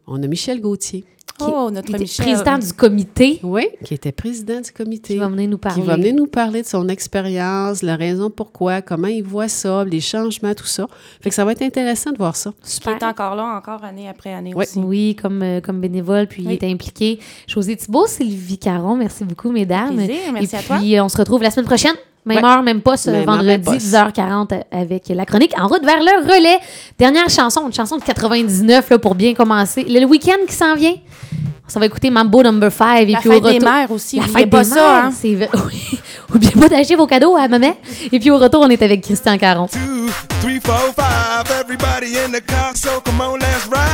On 0.07 0.23
a 0.23 0.27
Michel 0.27 0.61
Gauthier. 0.61 1.05
Oh, 1.41 1.69
notre 1.73 1.89
Il 1.89 1.95
était 1.97 2.05
Michel. 2.05 2.27
président 2.27 2.59
du 2.59 2.73
comité 2.73 3.41
Oui, 3.43 3.67
qui 3.85 3.95
était 3.95 4.13
président 4.13 4.61
du 4.61 4.71
comité. 4.71 5.15
qui 5.15 5.19
va 5.19 5.27
venir 5.29 5.49
nous 5.49 5.59
parler. 5.59 5.81
Qui 5.83 5.87
va 5.87 5.97
venir 5.97 6.15
nous 6.15 6.27
parler 6.29 6.63
de 6.63 6.67
son 6.67 6.89
expérience, 6.89 7.83
la 7.83 7.97
raison 7.97 8.31
pourquoi, 8.31 8.83
comment 8.83 9.09
il 9.09 9.25
voit 9.25 9.49
ça, 9.49 9.85
les 9.85 10.01
changements, 10.01 10.55
tout 10.55 10.65
ça. 10.67 10.87
Fait 11.21 11.31
que 11.31 11.35
ça 11.35 11.45
va 11.45 11.53
être 11.53 11.63
intéressant 11.63 12.13
de 12.13 12.19
voir 12.19 12.37
ça. 12.37 12.53
Qui 12.63 12.71
Super. 12.71 12.97
est 12.97 13.03
encore 13.05 13.35
là, 13.35 13.57
encore 13.57 13.83
année 13.83 14.09
après 14.09 14.33
année 14.33 14.53
Oui. 14.55 14.65
aussi. 14.65 14.79
Oui, 14.79 15.17
comme, 15.21 15.43
euh, 15.43 15.61
comme 15.61 15.81
bénévole, 15.81 16.29
puis 16.29 16.45
il 16.45 16.53
est 16.53 16.63
impliqué. 16.65 17.19
José 17.49 17.75
Thibault, 17.77 18.07
Sylvie 18.07 18.59
Caron, 18.59 18.95
merci 18.97 19.25
beaucoup, 19.25 19.51
mesdames. 19.51 19.97
Plaisir, 19.97 20.33
merci 20.33 20.55
Et 20.55 20.59
à 20.59 20.63
toi. 20.63 20.77
puis, 20.79 20.97
euh, 20.97 21.05
on 21.05 21.09
se 21.09 21.17
retrouve 21.17 21.43
la 21.43 21.51
semaine 21.51 21.67
prochaine. 21.67 21.95
Même 22.27 22.39
Ouais. 22.43 22.45
heure, 22.51 22.63
même 22.63 22.81
pas 22.81 22.97
ce 22.97 23.11
Même 23.11 23.29
heure, 23.29 23.37
même 23.43 23.61
vendredi, 23.61 23.65
poste. 23.65 23.87
10h40 23.87 24.63
avec 24.71 25.09
la 25.11 25.27
chronique 25.27 25.53
En 25.61 25.67
route 25.67 25.85
vers 25.85 25.99
le 26.01 26.25
relais. 26.25 26.59
Dernière 26.99 27.29
chanson, 27.29 27.67
une 27.67 27.73
chanson 27.75 27.97
de 27.99 28.03
99 28.03 28.89
là, 28.91 28.99
pour 28.99 29.15
bien 29.15 29.35
commencer. 29.35 29.85
Le, 29.89 30.05
week-end 30.07 30.47
qui 30.49 30.55
s'en 30.55 30.75
vient. 30.75 30.95
Ça 31.67 31.81
va 31.81 31.87
écouter 31.87 32.11
Mambo 32.11 32.43
Number 32.43 32.71
5. 32.73 32.85
La 32.95 33.01
et 33.01 33.07
puis 33.07 33.15
fête 33.31 33.43
au 33.45 33.49
des 33.49 33.55
retour- 33.57 33.71
mères 33.71 33.91
aussi. 33.91 34.17
La 34.17 34.23
Oubliez 34.23 34.39
fête 34.39 34.51
pas 34.51 34.65
des 34.65 34.71
ça, 34.71 34.75
mères, 34.75 35.05
hein. 35.05 35.13
c'est. 35.15 35.49
Oui. 35.67 35.99
Oubliez 36.35 36.53
pas 36.53 36.69
d'acheter 36.69 36.95
vos 36.97 37.07
cadeaux 37.07 37.37
à 37.37 37.47
maman. 37.49 37.75
Et 38.11 38.19
puis 38.19 38.31
au 38.31 38.39
retour, 38.39 38.63
on 38.63 38.69
est 38.69 38.83
avec 38.83 39.03
Christian 39.03 39.37
Caron. 39.39 39.67
two, 39.69 39.79
three, 40.41 40.61
four, 40.61 40.93
five. 40.97 41.45
Everybody 41.61 42.17
in 42.19 42.31
the 42.33 42.43
car, 42.45 42.73
so 42.75 43.01
come 43.05 43.21
on, 43.21 43.35
let's 43.37 43.67
ride 43.71 43.94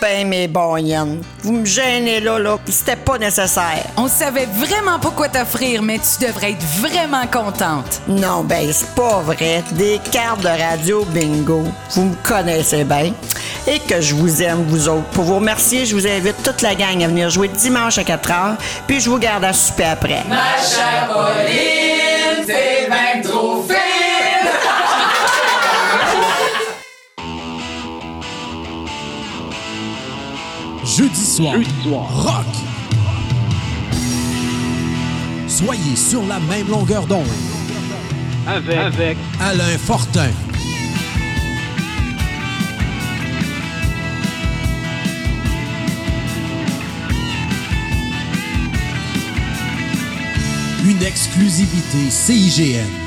Ben 0.00 0.28
mes 0.28 0.46
bons 0.46 0.76
Yann, 0.76 1.20
vous 1.42 1.52
me 1.52 1.64
gênez 1.64 2.20
là, 2.20 2.38
là, 2.38 2.58
pis 2.64 2.72
c'était 2.72 2.96
pas 2.96 3.18
nécessaire. 3.18 3.84
On 3.96 4.08
savait 4.08 4.46
vraiment 4.46 4.98
pas 4.98 5.10
quoi 5.10 5.28
t'offrir, 5.28 5.82
mais 5.82 5.98
tu 5.98 6.26
devrais 6.26 6.52
être 6.52 6.64
vraiment 6.80 7.26
contente. 7.26 8.02
Non, 8.06 8.42
ben 8.44 8.70
c'est 8.72 8.94
pas 8.94 9.20
vrai. 9.20 9.64
Des 9.72 9.98
cartes 10.12 10.42
de 10.42 10.48
radio 10.48 11.04
bingo. 11.06 11.64
Vous 11.90 12.04
me 12.04 12.14
connaissez 12.22 12.84
bien. 12.84 13.12
Et 13.66 13.78
que 13.80 14.00
je 14.00 14.14
vous 14.14 14.42
aime, 14.42 14.64
vous 14.68 14.88
autres. 14.88 15.08
Pour 15.12 15.24
vous 15.24 15.36
remercier, 15.36 15.86
je 15.86 15.94
vous 15.94 16.06
invite 16.06 16.42
toute 16.42 16.62
la 16.62 16.74
gang 16.74 17.02
à 17.02 17.08
venir 17.08 17.30
jouer 17.30 17.48
dimanche 17.48 17.98
à 17.98 18.04
4 18.04 18.28
h, 18.28 18.56
puis 18.86 19.00
je 19.00 19.10
vous 19.10 19.18
garde 19.18 19.44
à 19.44 19.52
souper 19.52 19.84
après. 19.84 20.22
Jeudi 30.86 31.20
soir, 31.20 31.56
rock. 31.90 32.46
Soyez 35.48 35.96
sur 35.96 36.24
la 36.26 36.38
même 36.38 36.68
longueur 36.68 37.06
d'onde. 37.06 37.26
Avec, 38.46 39.16
Alain 39.40 39.78
Fortin. 39.78 40.30
Une 50.84 51.02
exclusivité 51.02 52.10
CIGN. 52.10 53.05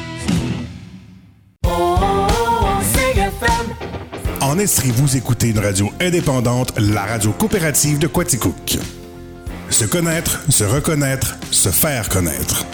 En 4.50 4.58
Estrie, 4.58 4.90
vous 4.90 5.16
écoutez 5.16 5.50
une 5.50 5.60
radio 5.60 5.92
indépendante, 6.02 6.74
la 6.80 7.06
radio 7.06 7.32
coopérative 7.32 8.00
de 8.00 8.08
Quaticook. 8.08 8.80
Se 9.70 9.86
connaître, 9.86 10.42
se 10.50 10.64
reconnaître, 10.64 11.38
se 11.52 11.70
faire 11.70 12.10
connaître. 12.10 12.66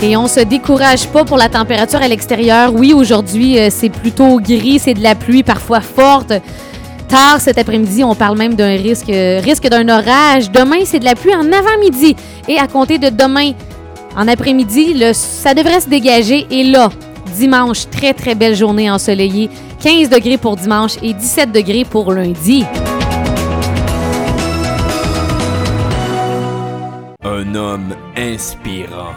Et 0.00 0.16
on 0.16 0.28
se 0.28 0.40
décourage 0.40 1.08
pas 1.08 1.26
pour 1.26 1.36
la 1.36 1.50
température 1.50 2.00
à 2.00 2.08
l'extérieur. 2.08 2.72
Oui, 2.72 2.94
aujourd'hui, 2.94 3.58
euh, 3.58 3.68
c'est 3.70 3.90
plutôt 3.90 4.40
gris, 4.40 4.78
c'est 4.78 4.94
de 4.94 5.02
la 5.02 5.14
pluie 5.14 5.42
parfois 5.42 5.82
forte. 5.82 6.32
Tard 7.08 7.38
cet 7.38 7.58
après-midi, 7.58 8.02
on 8.02 8.14
parle 8.14 8.38
même 8.38 8.54
d'un 8.54 8.78
risque, 8.78 9.10
euh, 9.10 9.42
risque 9.44 9.68
d'un 9.68 9.86
orage. 9.90 10.50
Demain, 10.50 10.86
c'est 10.86 11.00
de 11.00 11.04
la 11.04 11.16
pluie 11.16 11.34
en 11.34 11.52
avant-midi. 11.52 12.16
Et 12.48 12.58
à 12.58 12.66
compter 12.66 12.96
de 12.96 13.10
demain 13.10 13.52
en 14.16 14.26
après-midi, 14.26 15.04
ça 15.12 15.52
devrait 15.52 15.82
se 15.82 15.90
dégager. 15.90 16.46
Et 16.50 16.64
là, 16.64 16.88
dimanche, 17.32 17.88
très 17.90 18.14
très 18.14 18.34
belle 18.34 18.54
journée 18.54 18.90
ensoleillée. 18.90 19.50
15 19.82 20.08
degrés 20.10 20.38
pour 20.38 20.56
dimanche 20.56 20.92
et 21.02 21.12
17 21.12 21.52
degrés 21.52 21.84
pour 21.84 22.12
lundi. 22.12 22.64
Un 27.24 27.54
homme 27.54 27.94
inspirant. 28.16 29.12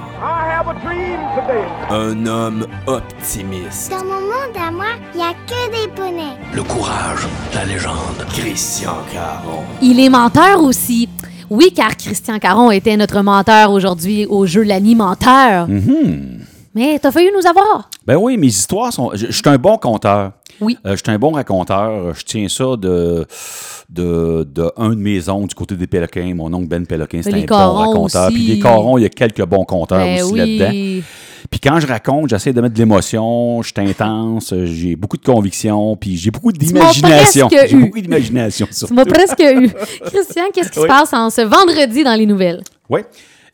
Un 1.89 2.25
homme 2.25 2.65
optimiste. 2.87 3.91
Dans 3.91 4.03
mon 4.03 4.21
monde 4.21 4.55
à 4.55 4.71
moi, 4.71 4.85
il 5.13 5.17
n'y 5.17 5.23
a 5.23 5.33
que 5.47 5.71
des 5.71 5.91
poneys. 5.93 6.35
Le 6.53 6.63
courage, 6.63 7.27
la 7.53 7.65
légende. 7.65 8.25
Christian 8.29 8.95
Caron. 9.11 9.63
Il 9.81 9.99
est 9.99 10.09
menteur 10.09 10.61
aussi. 10.61 11.07
Oui, 11.49 11.71
car 11.75 11.95
Christian 11.95 12.39
Caron 12.39 12.71
était 12.71 12.97
notre 12.97 13.21
menteur 13.21 13.71
aujourd'hui 13.71 14.25
au 14.25 14.45
jeu 14.45 14.63
L'Animenteur. 14.63 15.67
Mais 16.75 16.99
t'as 16.99 17.11
failli 17.11 17.29
nous 17.33 17.47
avoir. 17.47 17.89
Ben 18.05 18.17
oui, 18.17 18.37
mes 18.37 18.47
histoires 18.47 18.91
sont. 18.93 19.11
Je, 19.13 19.27
je 19.27 19.31
suis 19.31 19.41
un 19.45 19.57
bon 19.57 19.77
conteur. 19.77 20.33
Oui. 20.61 20.77
Euh, 20.85 20.91
je 20.91 21.01
suis 21.03 21.11
un 21.11 21.17
bon 21.19 21.31
raconteur. 21.31 22.13
Je 22.13 22.23
tiens 22.23 22.47
ça 22.49 22.75
de, 22.77 23.25
de, 23.89 24.43
de 24.49 24.71
un 24.77 24.89
de 24.89 24.95
mes 24.95 25.27
oncles 25.29 25.47
du 25.49 25.55
côté 25.55 25.75
des 25.75 25.87
Péloquins. 25.87 26.33
Mon 26.35 26.53
oncle 26.53 26.67
Ben 26.67 26.85
Péloquin, 26.85 27.21
c'est 27.23 27.31
Les 27.31 27.43
un 27.43 27.45
bon 27.45 27.73
raconteur. 27.73 28.29
Puis 28.29 28.43
les 28.43 28.59
Corons, 28.59 28.97
il 28.97 29.01
y 29.03 29.05
a 29.05 29.09
quelques 29.09 29.43
bons 29.45 29.65
conteurs 29.65 29.99
Ben 29.99 30.21
aussi 30.21 30.33
oui. 30.33 30.57
là-dedans. 30.57 31.03
Puis 31.51 31.59
quand 31.59 31.79
je 31.79 31.85
raconte, 31.87 32.29
j'essaie 32.29 32.53
de 32.53 32.59
mettre 32.59 32.73
de 32.73 32.79
l'émotion, 32.79 33.61
je 33.61 33.67
suis 33.71 33.89
intense, 33.89 34.51
j'ai 34.63 34.95
beaucoup 34.95 35.17
de 35.17 35.23
conviction, 35.23 35.95
puis 35.95 36.17
j'ai 36.17 36.31
beaucoup 36.31 36.51
d'imagination. 36.51 37.47
J'ai 37.67 37.75
beaucoup 37.77 38.01
d'imagination. 38.01 38.67
Tu 38.87 38.93
m'as 38.93 39.05
presque 39.05 39.39
eu. 39.41 39.69
Christian, 40.05 40.45
qu'est-ce 40.53 40.71
qui 40.71 40.79
Oui. 40.79 40.83
se 40.83 40.87
passe 40.87 41.13
en 41.13 41.29
ce 41.29 41.41
vendredi 41.41 42.03
dans 42.03 42.15
les 42.15 42.25
nouvelles? 42.25 42.63
Oui. 42.89 43.01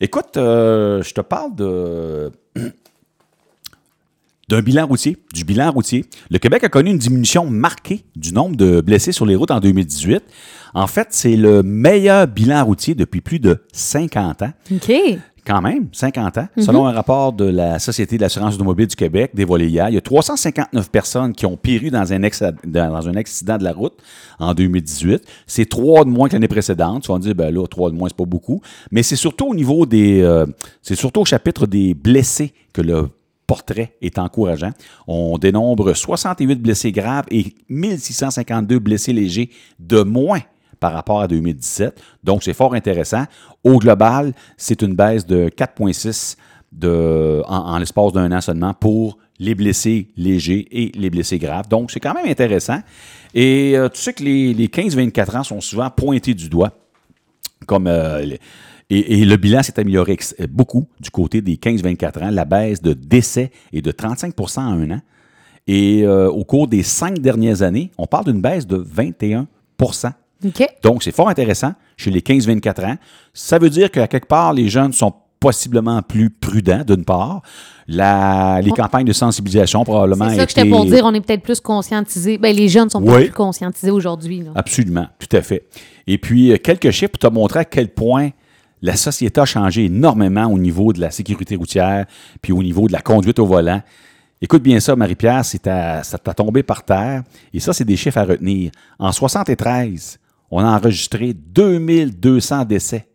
Écoute, 0.00 0.36
euh, 0.38 1.02
je 1.02 1.12
te 1.12 1.20
parle 1.20 1.54
de 1.54 2.32
d'un 4.48 4.60
bilan 4.60 4.86
routier, 4.86 5.16
du 5.34 5.44
bilan 5.44 5.70
routier. 5.70 6.04
Le 6.30 6.38
Québec 6.38 6.64
a 6.64 6.68
connu 6.68 6.90
une 6.90 6.98
diminution 6.98 7.46
marquée 7.48 8.04
du 8.16 8.32
nombre 8.32 8.56
de 8.56 8.80
blessés 8.80 9.12
sur 9.12 9.24
les 9.26 9.36
routes 9.36 9.50
en 9.50 9.60
2018. 9.60 10.22
En 10.74 10.86
fait, 10.86 11.08
c'est 11.10 11.36
le 11.36 11.62
meilleur 11.62 12.26
bilan 12.26 12.64
routier 12.64 12.94
depuis 12.94 13.20
plus 13.20 13.38
de 13.38 13.62
50 13.72 14.42
ans. 14.42 14.52
OK. 14.72 14.92
Quand 15.44 15.60
même, 15.60 15.88
50 15.90 16.38
ans. 16.38 16.46
Selon 16.56 16.86
un 16.86 16.92
rapport 16.92 17.32
de 17.32 17.44
la 17.44 17.80
Société 17.80 18.16
de 18.16 18.22
l'assurance 18.22 18.54
automobile 18.54 18.86
du 18.86 18.94
Québec, 18.94 19.32
dévoilé 19.34 19.66
hier, 19.68 19.88
il 19.88 19.94
y 19.94 19.98
a 19.98 20.00
359 20.00 20.88
personnes 20.88 21.32
qui 21.32 21.46
ont 21.46 21.56
péri 21.56 21.90
dans 21.90 22.12
un, 22.12 22.22
ex- 22.22 22.44
dans 22.64 23.08
un 23.08 23.14
accident 23.16 23.58
de 23.58 23.64
la 23.64 23.72
route 23.72 23.94
en 24.38 24.54
2018. 24.54 25.20
C'est 25.48 25.68
trois 25.68 26.04
de 26.04 26.10
moins 26.10 26.28
que 26.28 26.34
l'année 26.34 26.46
précédente. 26.46 27.02
Tu 27.02 27.08
vas 27.10 27.18
me 27.18 27.22
dire, 27.22 27.34
ben 27.34 27.52
là, 27.52 27.66
trois 27.66 27.90
de 27.90 27.96
moins, 27.96 28.08
c'est 28.08 28.16
pas 28.16 28.24
beaucoup. 28.24 28.60
Mais 28.92 29.02
c'est 29.02 29.16
surtout 29.16 29.46
au 29.46 29.54
niveau 29.54 29.84
des. 29.84 30.20
euh, 30.20 30.46
c'est 30.80 30.94
surtout 30.94 31.22
au 31.22 31.24
chapitre 31.24 31.66
des 31.66 31.92
blessés 31.94 32.52
que 32.72 32.80
le 32.82 33.08
portrait 33.52 33.92
est 34.00 34.18
encourageant. 34.18 34.70
On 35.06 35.36
dénombre 35.36 35.92
68 35.92 36.54
blessés 36.54 36.90
graves 36.90 37.26
et 37.30 37.54
1652 37.68 38.78
blessés 38.78 39.12
légers 39.12 39.50
de 39.78 40.00
moins 40.00 40.40
par 40.80 40.94
rapport 40.94 41.20
à 41.20 41.28
2017. 41.28 42.00
Donc, 42.24 42.42
c'est 42.42 42.54
fort 42.54 42.72
intéressant. 42.72 43.24
Au 43.62 43.78
global, 43.78 44.32
c'est 44.56 44.80
une 44.80 44.94
baisse 44.94 45.26
de 45.26 45.50
4,6 45.50 46.38
de, 46.72 47.42
en, 47.46 47.76
l'espace 47.76 48.14
d'un 48.14 48.32
an 48.32 48.40
seulement 48.40 48.72
pour 48.72 49.18
les 49.38 49.54
blessés 49.54 50.08
légers 50.16 50.66
et 50.70 50.90
les 50.98 51.10
blessés 51.10 51.38
graves. 51.38 51.68
Donc, 51.68 51.90
c'est 51.90 52.00
quand 52.00 52.14
même 52.14 52.30
intéressant. 52.30 52.78
Et 53.34 53.76
euh, 53.76 53.90
tu 53.90 54.00
sais 54.00 54.14
que 54.14 54.24
les, 54.24 54.54
les 54.54 54.68
15-24 54.68 55.36
ans 55.36 55.44
sont 55.44 55.60
souvent 55.60 55.90
pointés 55.90 56.32
du 56.32 56.48
doigt 56.48 56.72
comme 57.66 57.86
euh, 57.86 58.24
et, 58.98 59.20
et 59.20 59.24
le 59.24 59.36
bilan 59.36 59.62
s'est 59.62 59.78
amélioré 59.80 60.18
euh, 60.40 60.46
beaucoup 60.50 60.86
du 61.00 61.10
côté 61.10 61.40
des 61.40 61.56
15-24 61.56 62.24
ans. 62.24 62.30
La 62.30 62.44
baisse 62.44 62.82
de 62.82 62.92
décès 62.92 63.50
est 63.72 63.82
de 63.82 63.90
35% 63.92 64.58
en 64.60 64.62
un 64.80 64.90
an. 64.92 65.00
Et 65.66 66.02
euh, 66.04 66.28
au 66.28 66.44
cours 66.44 66.66
des 66.68 66.82
cinq 66.82 67.18
dernières 67.20 67.62
années, 67.62 67.90
on 67.98 68.06
parle 68.06 68.24
d'une 68.26 68.40
baisse 68.40 68.66
de 68.66 68.76
21 68.76 69.46
OK. 70.44 70.66
Donc, 70.82 71.02
c'est 71.02 71.12
fort 71.14 71.28
intéressant 71.28 71.72
chez 71.96 72.10
les 72.10 72.20
15-24 72.20 72.84
ans. 72.86 72.96
Ça 73.32 73.58
veut 73.58 73.70
dire 73.70 73.90
qu'à 73.90 74.06
quelque 74.08 74.26
part, 74.26 74.52
les 74.52 74.68
jeunes 74.68 74.92
sont 74.92 75.12
possiblement 75.40 76.02
plus 76.02 76.30
prudents, 76.30 76.84
d'une 76.86 77.04
part. 77.04 77.42
La- 77.88 78.60
les 78.62 78.70
On- 78.70 78.74
campagnes 78.74 79.04
de 79.06 79.12
sensibilisation, 79.12 79.82
probablement, 79.82 80.28
C'est 80.30 80.36
ça 80.36 80.46
que 80.46 80.52
étaient- 80.52 80.60
j'étais 80.62 80.70
pour 80.70 80.84
dire. 80.84 81.04
On 81.04 81.14
est 81.14 81.20
peut-être 81.20 81.42
plus 81.42 81.60
conscientisés. 81.60 82.38
Ben, 82.38 82.54
les 82.54 82.68
jeunes 82.68 82.90
sont 82.90 83.02
peut-être 83.02 83.24
plus 83.26 83.32
conscientisés 83.32 83.90
aujourd'hui. 83.90 84.44
Absolument, 84.54 85.06
tout 85.18 85.36
à 85.36 85.42
fait. 85.42 85.64
Et 86.06 86.18
puis, 86.18 86.52
euh, 86.52 86.58
quelques 86.58 86.90
chiffres 86.92 87.10
pour 87.12 87.28
te 87.30 87.34
montrer 87.34 87.60
à 87.60 87.64
quel 87.64 87.88
point 87.88 88.30
la 88.82 88.96
société 88.96 89.40
a 89.40 89.44
changé 89.44 89.84
énormément 89.86 90.46
au 90.46 90.58
niveau 90.58 90.92
de 90.92 91.00
la 91.00 91.10
sécurité 91.10 91.56
routière, 91.56 92.06
puis 92.42 92.52
au 92.52 92.62
niveau 92.62 92.86
de 92.88 92.92
la 92.92 93.00
conduite 93.00 93.38
au 93.38 93.46
volant. 93.46 93.80
Écoute 94.40 94.62
bien 94.64 94.80
ça, 94.80 94.96
Marie-Pierre, 94.96 95.44
c'est 95.44 95.66
à- 95.68 96.02
ça 96.02 96.18
t'a 96.18 96.34
tombé 96.34 96.62
par 96.64 96.84
terre. 96.84 97.22
Et 97.54 97.60
ça, 97.60 97.72
c'est 97.72 97.84
des 97.84 97.96
chiffres 97.96 98.18
à 98.18 98.24
retenir. 98.24 98.72
En 98.98 99.12
73, 99.12 100.18
on 100.50 100.58
a 100.60 100.66
enregistré 100.76 101.32
2200 101.32 102.64
décès. 102.64 103.06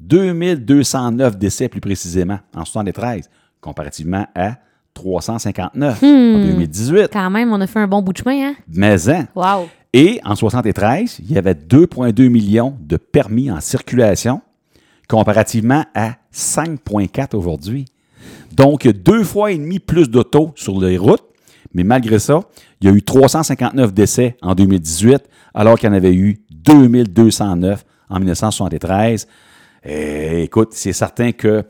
2209 0.00 1.36
décès, 1.38 1.68
plus 1.68 1.80
précisément, 1.80 2.38
en 2.54 2.64
73, 2.64 3.28
comparativement 3.60 4.26
à 4.34 4.56
359 4.94 6.02
en 6.02 6.06
Hmm. 6.06 6.42
2018. 6.46 7.08
Quand 7.12 7.30
même, 7.30 7.52
on 7.52 7.60
a 7.60 7.66
fait 7.66 7.78
un 7.80 7.86
bon 7.86 8.02
bout 8.02 8.12
de 8.12 8.18
chemin, 8.18 8.48
hein? 8.50 8.54
Mais 8.68 9.08
hein, 9.10 9.26
Wow. 9.34 9.68
et 9.92 10.20
en 10.24 10.34
73, 10.34 11.18
il 11.20 11.32
y 11.32 11.38
avait 11.38 11.54
2,2 11.54 12.28
millions 12.28 12.76
de 12.80 12.96
permis 12.96 13.50
en 13.50 13.60
circulation, 13.60 14.40
comparativement 15.08 15.84
à 15.94 16.14
5,4 16.34 17.34
aujourd'hui. 17.36 17.84
Donc, 18.52 18.86
deux 18.88 19.22
fois 19.24 19.52
et 19.52 19.58
demi 19.58 19.78
plus 19.78 20.08
d'autos 20.08 20.52
sur 20.56 20.80
les 20.80 20.98
routes, 20.98 21.22
mais 21.74 21.84
malgré 21.84 22.18
ça, 22.18 22.40
il 22.80 22.88
y 22.88 22.90
a 22.90 22.94
eu 22.94 23.02
359 23.02 23.92
décès 23.92 24.36
en 24.42 24.54
2018, 24.54 25.22
alors 25.54 25.78
qu'il 25.78 25.88
y 25.88 25.92
en 25.92 25.94
avait 25.96 26.14
eu 26.14 26.38
2209 26.50 27.84
en 28.08 28.18
1973. 28.18 29.26
Eh, 29.88 30.42
écoute, 30.42 30.70
c'est 30.72 30.92
certain 30.92 31.32
que, 31.32 31.62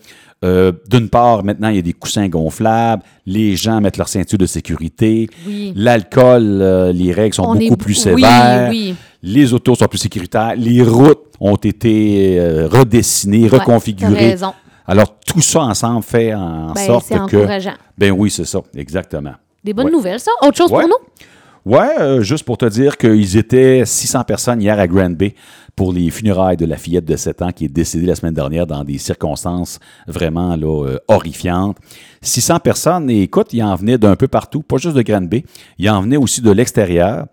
euh, 0.45 0.73
d'une 0.89 1.09
part, 1.11 1.45
maintenant, 1.45 1.69
il 1.69 1.77
y 1.77 1.79
a 1.79 1.83
des 1.83 1.93
coussins 1.93 2.29
gonflables, 2.29 3.03
les 3.27 3.57
gens 3.57 3.81
mettent 3.81 3.99
leur 3.99 4.09
ceinture 4.09 4.39
de 4.39 4.47
sécurité, 4.47 5.29
Oui. 5.47 5.73
l'alcool, 5.77 6.45
euh, 6.63 6.93
les 6.93 7.13
règles 7.13 7.35
sont 7.35 7.43
On 7.45 7.55
beaucoup 7.55 7.75
est- 7.75 7.77
plus 7.77 7.95
oui, 7.95 8.01
sévères, 8.01 8.71
oui. 8.71 8.95
Les 9.23 9.53
autos 9.53 9.75
sont 9.75 9.87
plus 9.87 9.99
sécuritaires, 9.99 10.55
les 10.57 10.83
routes 10.83 11.35
ont 11.41 11.57
été 11.57 12.39
euh, 12.39 12.69
redessinées, 12.69 13.49
reconfigurées. 13.49 14.31
raison. 14.31 14.53
Alors, 14.87 15.19
tout 15.27 15.41
ça 15.41 15.61
ensemble 15.63 16.03
fait 16.05 16.33
en 16.35 16.73
Ben, 16.73 16.87
sorte 16.87 17.07
c'est 17.09 17.15
que... 17.17 17.21
encourageant. 17.21 17.75
Ben 17.99 18.13
oui, 18.13 18.31
c'est 18.31 18.45
ça, 18.45 18.61
exactement. 18.77 19.33
Des 19.65 19.73
bonnes 19.73 19.87
Ouais. 19.87 19.93
nouvelles, 19.93 20.21
ça? 20.21 20.31
Autre 20.43 20.57
chose 20.57 20.71
Ouais. 20.71 20.81
pour 20.85 20.89
nous? 20.91 21.73
Ouais, 21.75 21.99
euh, 21.99 22.23
juste 22.23 22.45
pour 22.45 22.57
te 22.57 22.67
dire 22.67 22.97
qu'ils 22.97 23.37
étaient 23.37 23.83
600 23.85 24.23
personnes 24.23 24.63
hier 24.63 24.79
à 24.79 24.87
Grand 24.87 25.11
Bay 25.11 25.35
pour 25.75 25.93
les 25.93 26.11
funérailles 26.11 26.57
de 26.57 26.65
la 26.65 26.77
fillette 26.77 27.05
de 27.05 27.17
7 27.17 27.43
ans 27.43 27.51
qui 27.51 27.65
est 27.65 27.69
décédée 27.69 28.07
la 28.07 28.15
semaine 28.15 28.35
dernière 28.35 28.69
dans 28.69 28.85
des 28.85 28.99
circonstances 28.99 29.81
vraiment 30.07 30.55
là, 30.55 30.85
euh, 30.87 30.99
horrifiantes. 31.09 31.77
600 32.23 32.61
personnes, 32.61 33.11
et 33.11 33.23
écoute, 33.23 33.49
ils 33.53 33.65
en 33.65 33.75
venaient 33.75 33.99
d'un 33.99 34.15
peu 34.15 34.29
partout, 34.29 34.63
pas 34.63 34.77
juste 34.77 34.95
de 34.97 35.03
Grand 35.03 35.23
Bay, 35.29 35.45
ils 35.79 35.91
en 35.91 36.01
venaient 36.03 36.17
aussi 36.17 36.41
de 36.41 36.53
l'extérieur 36.53 37.27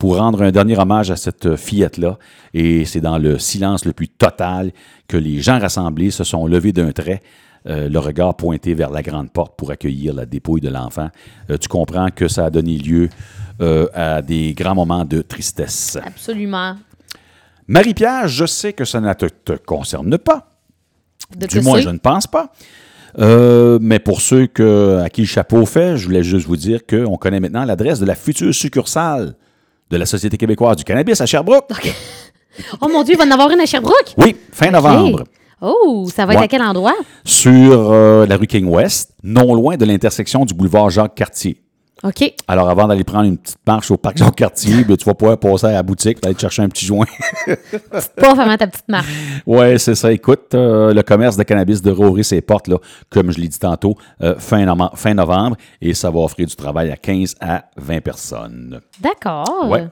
pour 0.00 0.16
rendre 0.16 0.42
un 0.42 0.50
dernier 0.50 0.78
hommage 0.78 1.10
à 1.10 1.16
cette 1.16 1.56
fillette-là. 1.56 2.18
Et 2.54 2.86
c'est 2.86 3.02
dans 3.02 3.18
le 3.18 3.38
silence 3.38 3.84
le 3.84 3.92
plus 3.92 4.08
total 4.08 4.72
que 5.06 5.18
les 5.18 5.42
gens 5.42 5.58
rassemblés 5.58 6.10
se 6.10 6.24
sont 6.24 6.46
levés 6.46 6.72
d'un 6.72 6.90
trait 6.90 7.20
euh, 7.66 7.90
le 7.90 7.98
regard 7.98 8.34
pointé 8.34 8.72
vers 8.72 8.88
la 8.88 9.02
grande 9.02 9.30
porte 9.30 9.58
pour 9.58 9.70
accueillir 9.70 10.14
la 10.14 10.24
dépouille 10.24 10.62
de 10.62 10.70
l'enfant. 10.70 11.10
Euh, 11.50 11.58
tu 11.58 11.68
comprends 11.68 12.08
que 12.10 12.26
ça 12.26 12.46
a 12.46 12.50
donné 12.50 12.78
lieu 12.78 13.10
euh, 13.60 13.86
à 13.92 14.22
des 14.22 14.54
grands 14.54 14.74
moments 14.74 15.04
de 15.04 15.20
tristesse. 15.20 15.98
Absolument. 16.02 16.76
Marie-Pierre, 17.68 18.26
je 18.26 18.46
sais 18.46 18.72
que 18.72 18.86
ça 18.86 19.02
ne 19.02 19.12
te, 19.12 19.26
te 19.26 19.52
concerne 19.52 20.16
pas. 20.16 20.48
De 21.36 21.46
du 21.46 21.60
moins, 21.60 21.80
je 21.80 21.90
ne 21.90 21.98
pense 21.98 22.26
pas. 22.26 22.50
Euh, 23.18 23.78
mais 23.82 23.98
pour 23.98 24.22
ceux 24.22 24.46
que, 24.46 25.02
à 25.04 25.10
qui 25.10 25.20
le 25.20 25.26
chapeau 25.26 25.66
fait, 25.66 25.98
je 25.98 26.06
voulais 26.06 26.22
juste 26.22 26.46
vous 26.46 26.56
dire 26.56 26.86
qu'on 26.86 27.18
connaît 27.18 27.40
maintenant 27.40 27.66
l'adresse 27.66 28.00
de 28.00 28.06
la 28.06 28.14
future 28.14 28.54
succursale 28.54 29.34
de 29.90 29.96
la 29.96 30.06
Société 30.06 30.36
québécoise 30.36 30.76
du 30.76 30.84
cannabis 30.84 31.20
à 31.20 31.26
Sherbrooke. 31.26 31.70
Oh 32.80 32.88
mon 32.88 33.02
Dieu, 33.02 33.14
il 33.14 33.18
va 33.18 33.24
en 33.24 33.30
avoir 33.30 33.50
une 33.50 33.60
à 33.60 33.66
Sherbrooke? 33.66 34.14
Oui, 34.16 34.36
fin 34.52 34.70
novembre. 34.70 35.24
Oh, 35.62 36.08
ça 36.14 36.24
va 36.26 36.32
être 36.32 36.38
Ouais. 36.40 36.44
à 36.44 36.48
quel 36.48 36.62
endroit? 36.62 36.94
Sur 37.24 37.90
euh, 37.92 38.26
la 38.26 38.36
rue 38.36 38.46
King 38.46 38.66
West, 38.66 39.12
non 39.22 39.54
loin 39.54 39.76
de 39.76 39.84
l'intersection 39.84 40.44
du 40.44 40.54
boulevard 40.54 40.90
Jacques-Cartier. 40.90 41.60
OK. 42.02 42.32
Alors, 42.48 42.70
avant 42.70 42.86
d'aller 42.88 43.04
prendre 43.04 43.24
une 43.26 43.36
petite 43.36 43.58
marche 43.66 43.90
au 43.90 43.96
parc 43.98 44.16
Jacques-Cartier, 44.16 44.84
ben, 44.88 44.96
tu 44.96 45.04
vas 45.04 45.14
pouvoir 45.14 45.38
passer 45.38 45.66
à 45.66 45.72
la 45.72 45.82
boutique, 45.82 46.18
aller 46.24 46.34
te 46.34 46.40
chercher 46.40 46.62
un 46.62 46.68
petit 46.68 46.86
joint. 46.86 47.04
Pas 48.16 48.34
vraiment 48.34 48.56
ta 48.56 48.66
petite 48.66 48.88
marque. 48.88 49.06
Ouais, 49.46 49.78
c'est 49.78 49.94
ça. 49.94 50.12
Écoute, 50.12 50.54
euh, 50.54 50.92
le 50.94 51.02
commerce 51.02 51.36
de 51.36 51.42
cannabis 51.42 51.82
devrait 51.82 52.06
ouvrir 52.06 52.24
ses 52.24 52.40
portes, 52.40 52.68
là, 52.68 52.76
comme 53.10 53.30
je 53.32 53.38
l'ai 53.40 53.48
dit 53.48 53.58
tantôt, 53.58 53.94
euh, 54.22 54.34
fin, 54.38 54.64
nove- 54.64 54.96
fin 54.96 55.14
novembre, 55.14 55.56
et 55.80 55.92
ça 55.94 56.10
va 56.10 56.20
offrir 56.20 56.46
du 56.46 56.54
travail 56.56 56.90
à 56.90 56.96
15 56.96 57.36
à 57.40 57.64
20 57.76 58.00
personnes. 58.00 58.80
D'accord. 59.00 59.66
Ouais. 59.68 59.86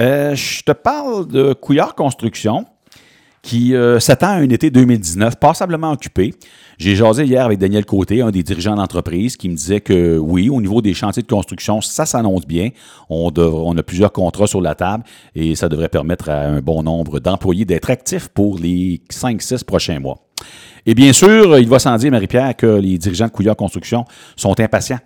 Euh, 0.00 0.34
je 0.34 0.62
te 0.62 0.72
parle 0.72 1.26
de 1.28 1.52
Couillard 1.52 1.94
Construction, 1.94 2.64
qui 3.42 3.74
euh, 3.74 3.98
s'attend 3.98 4.28
à 4.28 4.36
un 4.36 4.48
été 4.48 4.70
2019 4.70 5.36
passablement 5.36 5.90
occupé. 5.90 6.32
J'ai 6.78 6.94
jasé 6.94 7.24
hier 7.24 7.44
avec 7.44 7.58
Daniel 7.58 7.84
Côté, 7.84 8.22
un 8.22 8.30
des 8.30 8.44
dirigeants 8.44 8.76
d'entreprise, 8.76 9.36
qui 9.36 9.48
me 9.48 9.56
disait 9.56 9.80
que 9.80 10.16
oui, 10.16 10.48
au 10.48 10.60
niveau 10.60 10.80
des 10.80 10.94
chantiers 10.94 11.22
de 11.22 11.28
construction, 11.28 11.80
ça 11.80 12.06
s'annonce 12.06 12.46
bien. 12.46 12.70
On, 13.10 13.32
on 13.36 13.76
a 13.76 13.82
plusieurs 13.82 14.12
contrats 14.12 14.46
sur 14.46 14.60
la 14.60 14.76
table 14.76 15.02
et 15.34 15.56
ça 15.56 15.68
devrait 15.68 15.88
permettre 15.88 16.30
à 16.30 16.42
un 16.42 16.60
bon 16.60 16.84
nombre 16.84 17.18
d'employés 17.18 17.64
d'être 17.64 17.90
actifs 17.90 18.28
pour 18.28 18.58
les 18.58 19.00
5-6 19.10 19.64
prochains 19.64 19.98
mois. 19.98 20.18
Et 20.86 20.94
bien 20.94 21.12
sûr, 21.12 21.58
il 21.58 21.68
va 21.68 21.78
sans 21.78 21.96
dire, 21.96 22.10
Marie-Pierre, 22.10 22.56
que 22.56 22.66
les 22.66 22.98
dirigeants 22.98 23.26
de 23.26 23.32
Couillard 23.32 23.56
Construction 23.56 24.04
sont 24.36 24.58
impatients 24.58 24.98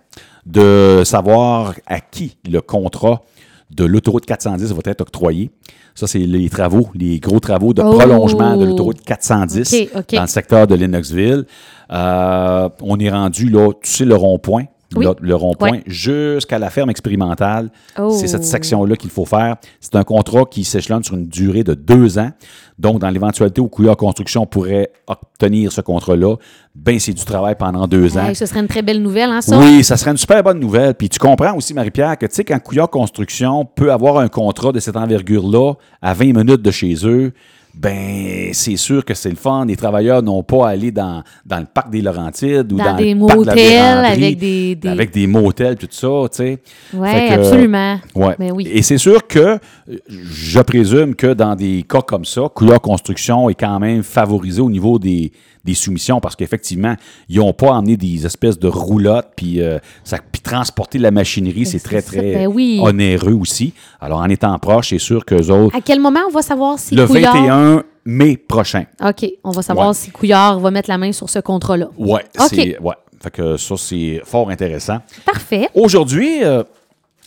de 0.45 1.01
savoir 1.05 1.73
à 1.85 1.99
qui 1.99 2.37
le 2.49 2.61
contrat 2.61 3.21
de 3.69 3.85
l'autoroute 3.85 4.25
410 4.25 4.73
va 4.73 4.79
être 4.85 5.01
octroyé. 5.01 5.51
Ça, 5.93 6.07
c'est 6.07 6.19
les 6.19 6.49
travaux, 6.49 6.89
les 6.95 7.19
gros 7.19 7.39
travaux 7.39 7.73
de 7.73 7.81
Oh! 7.81 7.91
prolongement 7.97 8.55
de 8.55 8.65
l'autoroute 8.65 9.01
410 9.01 9.73
OK, 9.73 9.89
OK. 9.95 10.15
dans 10.15 10.21
le 10.21 10.27
secteur 10.27 10.67
de 10.67 10.75
Lennoxville. 10.75 11.45
Euh, 11.91 12.69
on 12.81 12.99
est 12.99 13.09
rendu, 13.09 13.49
là, 13.49 13.71
tu 13.81 13.89
sais, 13.91 14.05
le 14.05 14.15
rond-point. 14.15 14.65
Oui. 14.95 15.05
le 15.21 15.35
rond-point 15.35 15.71
Ouais. 15.71 15.83
jusqu'à 15.85 16.59
la 16.59 16.69
ferme 16.69 16.89
expérimentale. 16.89 17.69
Oh. 17.99 18.15
C'est 18.17 18.27
cette 18.27 18.45
section-là 18.45 18.95
qu'il 18.95 19.09
faut 19.09 19.25
faire. 19.25 19.57
C'est 19.81 19.95
un 19.95 20.03
contrat 20.03 20.45
qui 20.49 20.63
s'échelonne 20.63 21.03
sur 21.03 21.15
une 21.15 21.27
durée 21.27 21.63
de 21.63 21.73
deux 21.73 22.17
ans. 22.17 22.29
Donc, 22.79 22.99
dans 22.99 23.09
l'éventualité 23.09 23.59
où 23.59 23.67
Couillard 23.67 23.97
Construction 23.97 24.45
pourrait 24.45 24.91
obtenir 25.07 25.71
ce 25.71 25.81
contrat-là, 25.81 26.35
ben 26.75 26.99
c'est 26.99 27.13
du 27.13 27.25
travail 27.25 27.55
pendant 27.55 27.87
deux 27.87 28.17
ans. 28.17 28.27
Hey, 28.27 28.35
ce 28.35 28.45
serait 28.45 28.59
une 28.59 28.67
très 28.67 28.83
belle 28.83 29.01
nouvelle, 29.01 29.31
hein, 29.31 29.41
ça? 29.41 29.57
Oui, 29.57 29.83
ça 29.83 29.97
serait 29.97 30.11
une 30.11 30.17
super 30.17 30.43
bonne 30.43 30.59
nouvelle. 30.59 30.93
Puis 30.93 31.09
tu 31.09 31.17
comprends 31.19 31.55
aussi, 31.55 31.73
Marie-Pierre, 31.73 32.17
que 32.17 32.27
tu 32.27 32.35
sais, 32.35 32.43
quand 32.43 32.59
Couillard 32.59 32.89
Construction 32.89 33.65
peut 33.65 33.91
avoir 33.91 34.19
un 34.19 34.27
contrat 34.29 34.71
de 34.71 34.79
cette 34.79 34.95
envergure-là 34.95 35.73
à 36.01 36.13
20 36.13 36.25
minutes 36.37 36.61
de 36.61 36.71
chez 36.71 36.93
eux, 37.03 37.33
ben 37.79 38.49
c'est 38.53 38.75
sûr 38.77 39.05
que 39.05 39.13
c'est 39.13 39.29
le 39.29 39.35
fun. 39.35 39.65
Les 39.65 39.75
travailleurs 39.75 40.21
n'ont 40.23 40.43
pas 40.43 40.67
à 40.67 40.69
aller 40.71 40.91
dans, 40.91 41.23
dans 41.45 41.59
le 41.59 41.65
parc 41.65 41.89
des 41.89 42.01
Laurentides 42.01 42.71
ou 42.73 42.77
Dans 42.77 42.83
dans, 42.85 42.95
des 42.95 43.13
le 43.13 43.25
parc 43.25 43.39
de 43.39 43.45
la 43.45 43.53
motels 43.55 44.05
avec 44.05 44.37
des- 44.39 44.75
des- 44.75 44.89
Avec 44.89 45.11
des 45.11 45.27
motels, 45.27 45.75
tout 45.75 45.87
ça, 45.91 46.07
tu 46.31 46.37
sais. 46.37 46.59
Ouais, 46.93 47.27
que, 47.29 47.33
absolument. 47.33 47.99
Ouais. 48.15 48.35
Ben 48.39 48.51
oui. 48.51 48.67
Et 48.71 48.81
c'est 48.81 48.97
sûr 48.97 49.25
que 49.27 49.59
je 50.09 50.59
présume 50.61 51.15
que 51.15 51.33
dans 51.33 51.55
des 51.55 51.83
cas 51.87 52.01
comme 52.01 52.25
ça, 52.25 52.43
Couillard 52.53 52.81
Construction 52.81 53.49
est 53.49 53.55
quand 53.55 53.79
même 53.79 54.03
favorisé 54.03 54.61
au 54.61 54.69
niveau 54.69 54.97
des, 54.99 55.31
des 55.63 55.73
soumissions 55.73 56.19
parce 56.19 56.35
qu'effectivement, 56.35 56.95
ils 57.29 57.37
n'ont 57.39 57.53
pas 57.53 57.71
emmené 57.71 57.97
des 57.97 58.25
espèces 58.25 58.57
de 58.57 58.67
roulottes 58.67 59.29
puis 59.35 59.61
euh, 59.61 59.77
ça- 60.03 60.19
puis 60.31 60.41
transporter 60.41 60.97
la 60.97 61.11
machinerie, 61.11 61.65
c'est 61.65 61.79
très, 61.79 62.01
ça. 62.01 62.07
très 62.13 62.33
Ben 62.33 62.47
oui. 62.47 62.79
onéreux 62.81 63.33
aussi. 63.33 63.73
Alors, 63.99 64.19
en 64.19 64.29
étant 64.29 64.57
proche, 64.59 64.89
c'est 64.89 64.99
sûr 64.99 65.25
qu'eux 65.25 65.49
autres, 65.51 65.75
À 65.75 65.81
quel 65.81 65.99
moment 65.99 66.21
on 66.29 66.31
va 66.31 66.41
savoir 66.41 66.79
si 66.79 66.95
le 66.95 67.05
Couillard... 67.05 67.35
21 67.35 67.66
mai 68.05 68.37
prochain. 68.37 68.85
OK, 69.03 69.25
on 69.43 69.51
va 69.51 69.61
savoir 69.61 69.89
Ouais. 69.89 69.93
si 69.93 70.11
Couillard 70.11 70.59
va 70.59 70.71
mettre 70.71 70.89
la 70.89 70.97
main 70.97 71.11
sur 71.11 71.29
ce 71.29 71.39
contrat-là. 71.39 71.89
Ouais, 71.97 72.23
OK. 72.39 72.47
c'est 72.49 72.79
ouais. 72.79 72.95
Fait 73.21 73.31
que 73.31 73.57
ça, 73.57 73.75
c'est 73.77 74.21
fort 74.23 74.49
intéressant. 74.49 74.99
Parfait. 75.25 75.69
Aujourd'hui, 75.73 76.43
euh, 76.43 76.63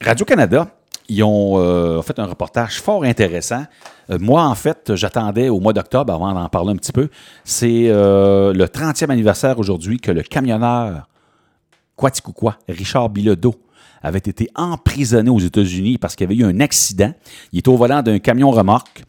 Radio-Canada, 0.00 0.68
ils 1.09 1.22
ont 1.24 1.59
euh, 1.59 2.00
fait 2.03 2.18
un 2.20 2.26
reportage 2.26 2.81
fort 2.81 3.03
intéressant. 3.03 3.64
Euh, 4.11 4.18
moi, 4.20 4.44
en 4.44 4.55
fait, 4.55 4.94
j'attendais 4.94 5.48
au 5.48 5.59
mois 5.59 5.72
d'octobre, 5.72 6.12
avant 6.14 6.33
d'en 6.33 6.48
parler 6.48 6.70
un 6.70 6.76
petit 6.76 6.92
peu, 6.92 7.09
c'est 7.44 7.88
le 7.88 8.64
30e 8.66 9.11
anniversaire 9.11 9.59
aujourd'hui 9.59 9.98
que 9.98 10.12
le 10.12 10.22
camionneur 10.22 11.09
Quaticookwa, 11.96 12.57
Richard 12.68 13.09
Bilodeau, 13.11 13.55
avait 14.03 14.18
été 14.18 14.48
emprisonné 14.55 15.29
aux 15.29 15.38
États-Unis 15.40 15.98
parce 15.98 16.16
qu'il 16.16 16.31
y 16.31 16.33
avait 16.33 16.40
eu 16.40 16.46
un 16.46 16.61
accident. 16.61 17.12
Il 17.53 17.59
était 17.59 17.68
au 17.68 17.76
volant 17.76 18.00
d'un 18.03 18.18
camion 18.18 18.50
remorque 18.50 19.03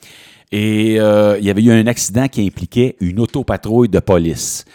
et 0.52 1.00
euh, 1.00 1.38
il 1.40 1.46
y 1.46 1.50
avait 1.50 1.64
eu 1.64 1.72
un 1.72 1.88
accident 1.88 2.28
qui 2.28 2.46
impliquait 2.46 2.96
une 3.00 3.20
autopatrouille 3.20 3.90
de 3.90 4.00
police. 4.00 4.66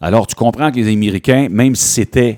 Alors, 0.00 0.26
tu 0.26 0.34
comprends 0.34 0.70
que 0.70 0.76
les 0.76 0.92
Américains, 0.92 1.48
même 1.50 1.74
si 1.74 1.86
c'était 1.86 2.36